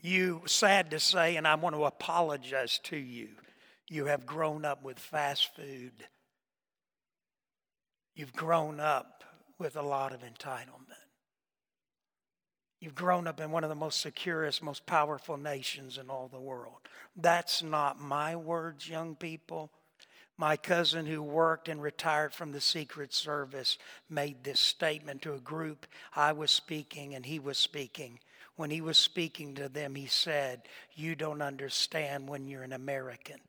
you, 0.00 0.42
sad 0.46 0.92
to 0.92 1.00
say, 1.00 1.34
and 1.34 1.48
I 1.48 1.56
want 1.56 1.74
to 1.74 1.84
apologize 1.84 2.78
to 2.84 2.96
you, 2.96 3.30
you 3.88 4.04
have 4.04 4.24
grown 4.24 4.64
up 4.64 4.84
with 4.84 5.00
fast 5.00 5.56
food. 5.56 6.06
You've 8.14 8.34
grown 8.34 8.78
up 8.78 9.24
with 9.58 9.74
a 9.74 9.82
lot 9.82 10.12
of 10.12 10.20
entitlement. 10.20 10.93
You've 12.84 12.94
grown 12.94 13.26
up 13.26 13.40
in 13.40 13.50
one 13.50 13.64
of 13.64 13.70
the 13.70 13.74
most 13.74 14.00
securest, 14.00 14.62
most 14.62 14.84
powerful 14.84 15.38
nations 15.38 15.96
in 15.96 16.10
all 16.10 16.28
the 16.28 16.38
world. 16.38 16.80
That's 17.16 17.62
not 17.62 17.98
my 17.98 18.36
words, 18.36 18.86
young 18.86 19.16
people. 19.16 19.70
My 20.36 20.58
cousin, 20.58 21.06
who 21.06 21.22
worked 21.22 21.70
and 21.70 21.80
retired 21.80 22.34
from 22.34 22.52
the 22.52 22.60
Secret 22.60 23.14
Service, 23.14 23.78
made 24.10 24.44
this 24.44 24.60
statement 24.60 25.22
to 25.22 25.32
a 25.32 25.40
group 25.40 25.86
I 26.14 26.32
was 26.32 26.50
speaking 26.50 27.14
and 27.14 27.24
he 27.24 27.38
was 27.38 27.56
speaking. 27.56 28.18
When 28.56 28.68
he 28.68 28.82
was 28.82 28.98
speaking 28.98 29.54
to 29.54 29.70
them, 29.70 29.94
he 29.94 30.06
said, 30.06 30.64
You 30.92 31.14
don't 31.14 31.40
understand 31.40 32.28
when 32.28 32.46
you're 32.46 32.64
an 32.64 32.74
American. 32.74 33.40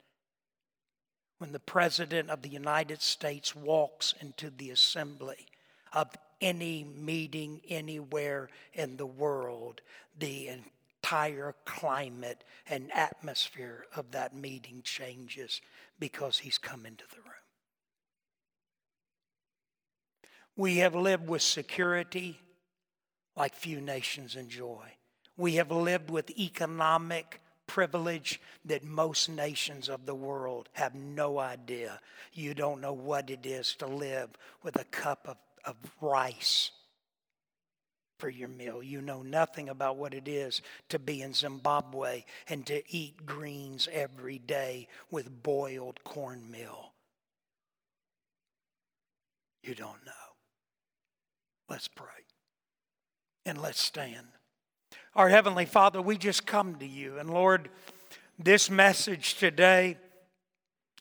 When 1.39 1.51
the 1.51 1.59
President 1.59 2.29
of 2.29 2.41
the 2.41 2.47
United 2.47 3.01
States 3.01 3.53
walks 3.53 4.13
into 4.21 4.49
the 4.49 4.69
assembly 4.69 5.47
of 5.91 6.07
any 6.41 6.83
meeting 6.83 7.61
anywhere 7.67 8.49
in 8.73 8.97
the 8.97 9.05
world, 9.05 9.81
the 10.17 10.49
entire 10.49 11.55
climate 11.65 12.43
and 12.69 12.91
atmosphere 12.93 13.86
of 13.95 14.11
that 14.11 14.36
meeting 14.36 14.81
changes 14.83 15.61
because 15.99 16.39
he's 16.39 16.57
come 16.57 16.86
into 16.86 17.03
the 17.11 17.21
room. 17.21 17.31
We 20.57 20.77
have 20.77 20.95
lived 20.95 21.27
with 21.27 21.41
security 21.41 22.39
like 23.36 23.53
few 23.53 23.81
nations 23.81 24.36
enjoy. 24.36 24.93
We 25.38 25.55
have 25.55 25.71
lived 25.71 26.09
with 26.09 26.38
economic 26.39 27.41
privilege 27.67 28.39
that 28.63 28.83
most 28.83 29.27
nations 29.27 29.89
of 29.89 30.05
the 30.05 30.15
world 30.15 30.69
have 30.73 30.95
no 30.95 31.39
idea. 31.39 31.99
You 32.33 32.53
don't 32.53 32.79
know 32.79 32.93
what 32.93 33.29
it 33.29 33.45
is 33.45 33.75
to 33.75 33.88
live 33.88 34.29
with 34.63 34.79
a 34.79 34.86
cup 34.86 35.27
of, 35.27 35.38
of 35.66 35.76
rice 36.01 36.72
for 38.20 38.30
your 38.30 38.47
meal. 38.47 38.82
You 38.82 39.01
know 39.01 39.22
nothing 39.22 39.70
about 39.70 39.97
what 39.97 40.13
it 40.13 40.28
is 40.28 40.61
to 40.89 40.99
be 40.99 41.22
in 41.22 41.34
Zimbabwe 41.34 42.24
and 42.47 42.66
to 42.68 42.82
eat 42.93 43.26
greens 43.26 43.89
every 43.91 44.39
day 44.39 44.88
with 45.11 45.43
boiled 45.43 46.03
cornmeal. 46.03 46.93
You 49.63 49.76
don't 49.76 50.05
know. 50.05 50.11
Let's 51.70 51.88
pray 51.88 52.05
and 53.45 53.61
let's 53.61 53.82
stand. 53.82 54.28
Our 55.16 55.30
Heavenly 55.30 55.66
Father, 55.66 56.01
we 56.01 56.18
just 56.18 56.45
come 56.45 56.76
to 56.76 56.86
you. 56.86 57.18
And 57.18 57.30
Lord, 57.30 57.70
this 58.38 58.70
message 58.70 59.36
today, 59.36 59.97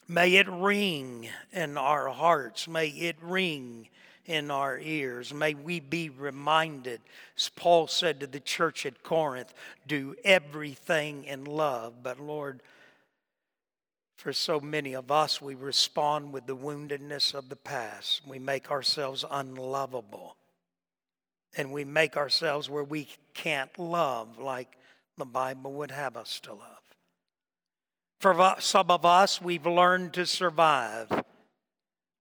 may 0.09 0.37
it 0.37 0.49
ring 0.49 1.29
in 1.53 1.77
our 1.77 2.09
hearts. 2.09 2.67
May 2.67 2.89
it 2.89 3.17
ring 3.21 3.89
in 4.27 4.51
our 4.51 4.79
ears. 4.79 5.35
May 5.35 5.55
we 5.55 5.81
be 5.81 6.09
reminded, 6.09 7.01
as 7.37 7.51
Paul 7.51 7.87
said 7.87 8.20
to 8.20 8.27
the 8.27 8.41
church 8.41 8.87
at 8.87 9.03
Corinth, 9.03 9.53
do 9.87 10.14
everything 10.25 11.25
in 11.25 11.45
love. 11.45 12.03
But 12.03 12.20
Lord, 12.20 12.61
For 14.25 14.33
so 14.33 14.59
many 14.59 14.95
of 14.95 15.11
us, 15.11 15.43
we 15.43 15.55
respond 15.55 16.33
with 16.33 16.47
the 16.47 16.57
woundedness 16.57 17.35
of 17.35 17.51
the 17.51 17.57
past. 17.57 18.22
We 18.27 18.39
make 18.39 18.70
ourselves 18.70 19.22
unlovable. 19.31 20.37
And 21.59 21.70
we 21.70 21.85
make 21.85 22.16
ourselves 22.16 22.70
where 22.70 22.85
we 22.85 23.09
can't 23.35 23.79
love 23.79 24.39
like 24.39 24.79
the 25.18 25.27
Bible 25.27 25.75
would 25.75 25.91
have 25.91 26.16
us 26.16 26.41
to 26.41 26.53
love. 26.53 26.81
For 28.18 28.55
some 28.61 28.91
of 28.91 29.05
us, 29.05 29.43
we've 29.43 29.66
learned 29.66 30.14
to 30.14 30.25
survive. 30.25 31.09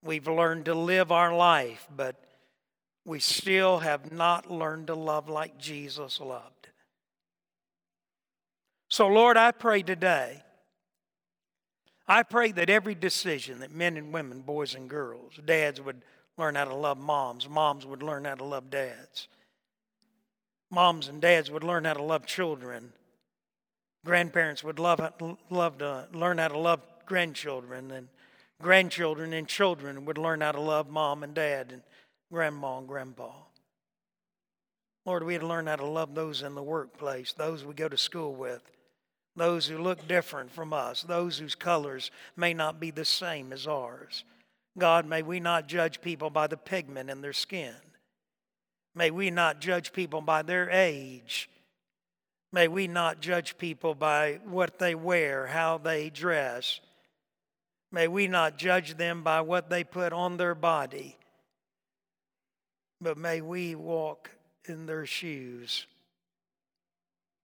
We've 0.04 0.28
learned 0.28 0.66
to 0.66 0.76
live 0.76 1.12
our 1.12 1.36
life, 1.36 1.88
but 1.96 2.16
we 3.06 3.20
still 3.20 3.80
have 3.80 4.12
not 4.12 4.52
learned 4.52 4.88
to 4.88 4.96
love 4.96 5.30
like 5.30 5.58
Jesus 5.58 6.20
loved. 6.20 6.68
So, 8.90 9.08
Lord, 9.08 9.38
I 9.38 9.52
pray 9.52 9.82
today 9.82 10.44
I 12.08 12.24
pray 12.24 12.52
that 12.52 12.70
every 12.70 12.96
decision 12.96 13.60
that 13.60 13.72
men 13.72 13.98
and 13.98 14.12
women, 14.12 14.42
boys 14.42 14.76
and 14.76 14.90
girls, 14.90 15.40
dads 15.46 15.80
would 15.80 16.02
learn 16.38 16.56
how 16.56 16.66
to 16.66 16.76
love 16.76 16.98
moms, 16.98 17.48
moms 17.48 17.86
would 17.86 18.04
learn 18.04 18.26
how 18.26 18.36
to 18.36 18.44
love 18.44 18.70
dads, 18.70 19.28
moms 20.70 21.08
and 21.08 21.22
dads 21.22 21.50
would 21.50 21.64
learn 21.64 21.86
how 21.86 21.94
to 21.94 22.04
love 22.04 22.26
children, 22.26 22.92
grandparents 24.06 24.64
would 24.64 24.80
love, 24.80 25.00
love 25.50 25.78
to 25.78 26.08
learn 26.12 26.40
how 26.40 26.50
to 26.50 26.58
love 26.58 26.82
grandchildren, 27.06 27.92
and 27.92 28.10
grandchildren 28.64 29.34
and 29.34 29.48
children 29.48 30.06
would 30.06 30.18
learn 30.18 30.42
how 30.42 30.54
to 30.54 30.62
love 30.62 30.90
mom 30.90 31.24
and 31.24 31.34
dad 31.34 31.72
and 31.72 31.82
grandma 32.32 32.80
and 32.80 32.88
grandpa. 32.88 33.32
Lord, 35.06 35.24
we'd 35.24 35.44
learn 35.44 35.68
how 35.68 35.76
to 35.76 35.86
love 35.86 36.16
those 36.16 36.42
in 36.42 36.56
the 36.56 36.64
workplace, 36.64 37.34
those 37.34 37.66
we 37.66 37.74
go 37.74 37.90
to 37.90 37.98
school 37.98 38.34
with, 38.34 38.62
those 39.36 39.68
who 39.68 39.78
look 39.78 40.08
different 40.08 40.50
from 40.52 40.72
us, 40.74 41.04
those 41.04 41.38
whose 41.38 41.56
colors 41.56 42.10
may 42.38 42.54
not 42.54 42.80
be 42.80 42.90
the 42.90 43.06
same 43.06 43.52
as 43.52 43.68
ours. 43.68 44.24
God, 44.78 45.06
may 45.06 45.22
we 45.22 45.40
not 45.40 45.68
judge 45.68 46.02
people 46.02 46.30
by 46.30 46.48
the 46.48 46.58
pigment 46.58 47.10
in 47.10 47.22
their 47.22 47.34
skin. 47.34 47.76
May 48.96 49.12
we 49.12 49.30
not 49.30 49.60
judge 49.60 49.92
people 49.92 50.22
by 50.22 50.42
their 50.42 50.70
age. 50.70 51.50
May 52.52 52.68
we 52.68 52.88
not 52.88 53.20
judge 53.20 53.58
people 53.58 53.96
by 53.96 54.40
what 54.46 54.80
they 54.80 54.96
wear, 54.96 55.48
how 55.48 55.80
they 55.80 56.10
dress. 56.10 56.80
May 57.94 58.08
we 58.08 58.28
not 58.28 58.58
judge 58.58 58.96
them 58.96 59.22
by 59.22 59.42
what 59.42 59.70
they 59.70 59.84
put 59.84 60.14
on 60.14 60.36
their 60.36 60.56
body. 60.56 61.16
But 63.00 63.20
may 63.20 63.40
we 63.40 63.76
walk 63.76 64.32
in 64.66 64.88
their 64.88 65.06
shoes 65.06 65.86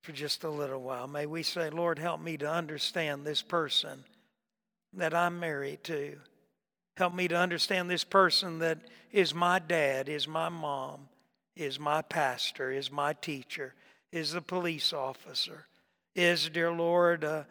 for 0.02 0.12
just 0.12 0.44
a 0.44 0.50
little 0.50 0.82
while. 0.82 1.08
May 1.08 1.28
we 1.28 1.44
say, 1.44 1.70
Lord, 1.70 2.00
help 2.00 2.20
me 2.20 2.36
to 2.38 2.50
understand 2.50 3.26
this 3.26 3.44
person 3.44 4.04
that 4.94 5.14
I'm 5.14 5.40
married 5.40 5.84
to. 5.84 6.18
Help 6.98 7.14
me 7.14 7.28
to 7.28 7.36
understand 7.36 7.88
this 7.88 8.04
person 8.04 8.58
that 8.60 8.80
is 9.12 9.36
my 9.36 9.60
dad, 9.60 10.10
is 10.10 10.28
my 10.28 10.50
mom, 10.50 11.10
is 11.56 11.80
my 11.80 12.02
pastor, 12.02 12.72
is 12.72 12.92
my 12.92 13.14
teacher, 13.14 13.76
is 14.12 14.32
the 14.32 14.42
police 14.42 14.94
officer, 14.94 15.68
is, 16.16 16.50
dear 16.50 16.72
Lord, 16.72 17.24
a, 17.24 17.46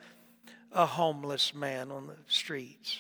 a 0.73 0.87
homeless 0.87 1.55
man 1.55 1.91
on 1.91 2.07
the 2.07 2.17
streets. 2.27 2.99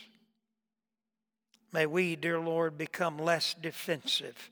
May 1.72 1.86
we, 1.86 2.16
dear 2.16 2.40
Lord, 2.40 2.78
become 2.78 3.18
less 3.18 3.54
defensive 3.54 4.50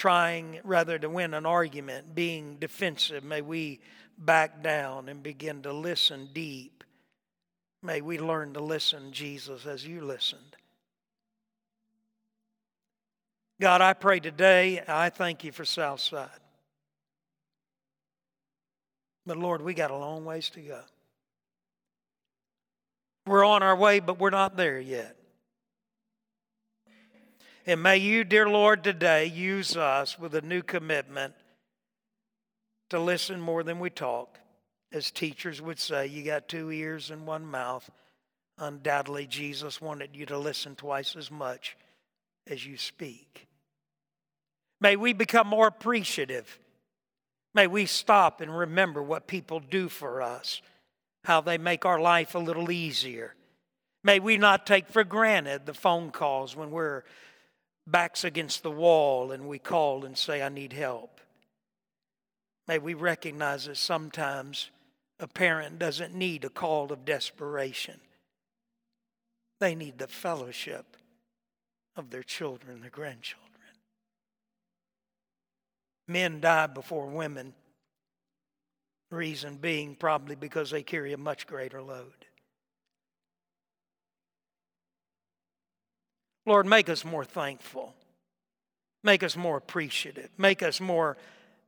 trying 0.00 0.58
rather 0.64 0.98
to 0.98 1.10
win 1.10 1.34
an 1.34 1.44
argument, 1.44 2.14
being 2.14 2.56
defensive. 2.56 3.22
May 3.22 3.42
we 3.42 3.80
back 4.16 4.62
down 4.62 5.10
and 5.10 5.22
begin 5.22 5.60
to 5.60 5.74
listen 5.74 6.30
deep. 6.32 6.84
May 7.82 8.00
we 8.00 8.18
learn 8.18 8.54
to 8.54 8.60
listen, 8.60 9.12
Jesus, 9.12 9.66
as 9.66 9.86
you 9.86 10.00
listened. 10.00 10.56
God, 13.60 13.82
I 13.82 13.92
pray 13.92 14.20
today, 14.20 14.82
I 14.88 15.10
thank 15.10 15.44
you 15.44 15.52
for 15.52 15.66
Southside. 15.66 16.30
But 19.26 19.36
Lord, 19.36 19.60
we 19.60 19.74
got 19.74 19.90
a 19.90 19.96
long 19.96 20.24
ways 20.24 20.48
to 20.50 20.60
go. 20.60 20.80
We're 23.26 23.44
on 23.44 23.62
our 23.62 23.76
way, 23.76 24.00
but 24.00 24.18
we're 24.18 24.30
not 24.30 24.56
there 24.56 24.80
yet. 24.80 25.16
And 27.66 27.82
may 27.82 27.98
you, 27.98 28.24
dear 28.24 28.48
Lord, 28.48 28.82
today 28.82 29.26
use 29.26 29.76
us 29.76 30.18
with 30.18 30.34
a 30.34 30.40
new 30.40 30.62
commitment 30.62 31.34
to 32.88 32.98
listen 32.98 33.40
more 33.40 33.62
than 33.62 33.78
we 33.78 33.90
talk. 33.90 34.38
As 34.92 35.10
teachers 35.10 35.62
would 35.62 35.78
say, 35.78 36.06
you 36.06 36.24
got 36.24 36.48
two 36.48 36.70
ears 36.70 37.10
and 37.10 37.26
one 37.26 37.46
mouth. 37.46 37.88
Undoubtedly, 38.58 39.26
Jesus 39.26 39.80
wanted 39.80 40.16
you 40.16 40.26
to 40.26 40.38
listen 40.38 40.74
twice 40.74 41.14
as 41.16 41.30
much 41.30 41.76
as 42.48 42.66
you 42.66 42.76
speak. 42.76 43.46
May 44.80 44.96
we 44.96 45.12
become 45.12 45.46
more 45.46 45.66
appreciative. 45.66 46.58
May 47.54 47.66
we 47.66 47.86
stop 47.86 48.40
and 48.40 48.56
remember 48.56 49.02
what 49.02 49.26
people 49.26 49.60
do 49.60 49.88
for 49.88 50.22
us, 50.22 50.62
how 51.24 51.40
they 51.40 51.58
make 51.58 51.84
our 51.84 52.00
life 52.00 52.34
a 52.34 52.38
little 52.38 52.70
easier. 52.70 53.34
May 54.02 54.18
we 54.18 54.38
not 54.38 54.66
take 54.66 54.88
for 54.88 55.04
granted 55.04 55.66
the 55.66 55.74
phone 55.74 56.10
calls 56.10 56.56
when 56.56 56.70
we're 56.70 57.04
backs 57.86 58.24
against 58.24 58.62
the 58.62 58.70
wall 58.70 59.32
and 59.32 59.48
we 59.48 59.58
call 59.58 60.04
and 60.04 60.16
say, 60.16 60.42
I 60.42 60.48
need 60.48 60.72
help. 60.72 61.20
May 62.66 62.78
we 62.78 62.94
recognize 62.94 63.66
that 63.66 63.76
sometimes 63.76 64.70
a 65.18 65.26
parent 65.26 65.78
doesn't 65.78 66.14
need 66.14 66.44
a 66.44 66.50
call 66.50 66.92
of 66.92 67.04
desperation, 67.04 68.00
they 69.58 69.74
need 69.74 69.98
the 69.98 70.08
fellowship 70.08 70.96
of 71.96 72.10
their 72.10 72.22
children, 72.22 72.80
their 72.80 72.90
grandchildren. 72.90 73.50
Men 76.08 76.40
die 76.40 76.66
before 76.66 77.06
women, 77.06 77.52
reason 79.10 79.56
being 79.56 79.94
probably 79.94 80.36
because 80.36 80.70
they 80.70 80.82
carry 80.82 81.12
a 81.12 81.18
much 81.18 81.46
greater 81.46 81.82
load. 81.82 82.26
Lord, 86.46 86.66
make 86.66 86.88
us 86.88 87.04
more 87.04 87.24
thankful. 87.24 87.94
Make 89.02 89.22
us 89.22 89.36
more 89.36 89.56
appreciative. 89.56 90.30
Make 90.38 90.62
us 90.62 90.80
more 90.80 91.16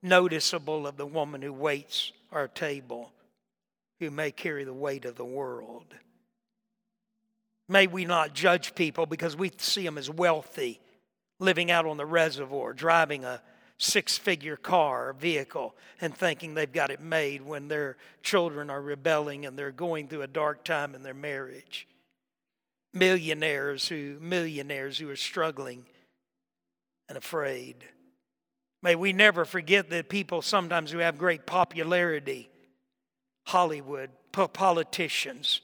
noticeable 0.03 0.87
of 0.87 0.97
the 0.97 1.07
woman 1.07 1.43
who 1.43 1.53
waits 1.53 2.13
our 2.31 2.49
table, 2.49 3.13
who 4.01 4.11
may 4.11 4.31
carry 4.31 4.65
the 4.65 4.73
weight 4.73 5.05
of 5.05 5.17
the 5.17 5.25
world. 5.25 5.95
May 7.69 7.87
we 7.87 8.05
not 8.05 8.35
judge 8.35 8.75
people 8.75 9.07
because 9.07 9.37
we 9.37 9.53
see 9.57 9.85
them 9.85 9.99
as 9.99 10.11
wealthy, 10.11 10.81
living 11.39 11.71
out 11.71 11.87
on 11.87 11.97
the 11.97 12.07
reservoir, 12.07 12.73
driving 12.73 13.25
a 13.25 13.41
six 13.83 14.17
figure 14.17 14.57
car 14.57 15.09
or 15.09 15.13
vehicle, 15.13 15.75
and 16.01 16.17
thinking 16.17 16.55
they've 16.55 16.73
got 16.73 16.91
it 16.91 17.01
made 17.01 17.43
when 17.43 17.69
their 17.69 17.97
children 18.23 18.71
are 18.71 18.81
rebelling 18.81 19.45
and 19.45 19.59
they're 19.59 19.73
going 19.73 20.09
through 20.09 20.23
a 20.23 20.27
dark 20.27 20.65
time 20.65 20.95
in 20.95 21.03
their 21.03 21.15
marriage 21.15 21.87
millionaires 22.95 23.89
who 23.89 24.19
millionaires 24.21 24.99
who 24.99 25.09
are 25.09 25.17
struggling 25.17 25.85
and 27.09 27.17
afraid. 27.17 27.77
May 28.83 28.95
we 28.95 29.13
never 29.13 29.45
forget 29.45 29.91
that 29.91 30.09
people 30.09 30.43
sometimes 30.43 30.91
who 30.91 30.99
have 30.99 31.19
great 31.19 31.47
popularity, 31.47 32.51
Hollywood, 33.47 34.11
politicians, 34.33 35.61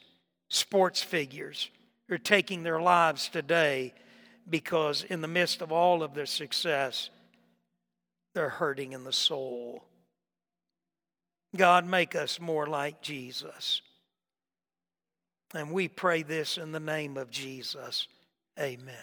sports 0.49 1.03
figures, 1.03 1.69
are 2.11 2.19
taking 2.19 2.63
their 2.63 2.81
lives 2.81 3.29
today 3.29 3.93
because 4.49 5.05
in 5.05 5.21
the 5.21 5.29
midst 5.29 5.61
of 5.61 5.73
all 5.73 6.03
of 6.03 6.15
their 6.15 6.27
success, 6.27 7.11
they're 8.39 8.49
hurting 8.49 8.93
in 8.93 9.03
the 9.03 9.13
soul. 9.13 9.83
God, 11.57 11.85
make 11.85 12.15
us 12.15 12.39
more 12.39 12.69
like 12.69 13.03
Jesus. 13.03 13.83
And 15.53 15.73
we 15.73 15.89
pray 15.89 16.23
this 16.23 16.57
in 16.57 16.71
the 16.71 16.79
name 16.79 17.17
of 17.17 17.33
Jesus. 17.33 18.07
Amen. 18.57 18.95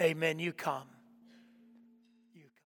Amen. 0.00 0.38
You 0.38 0.52
come. 0.52 0.86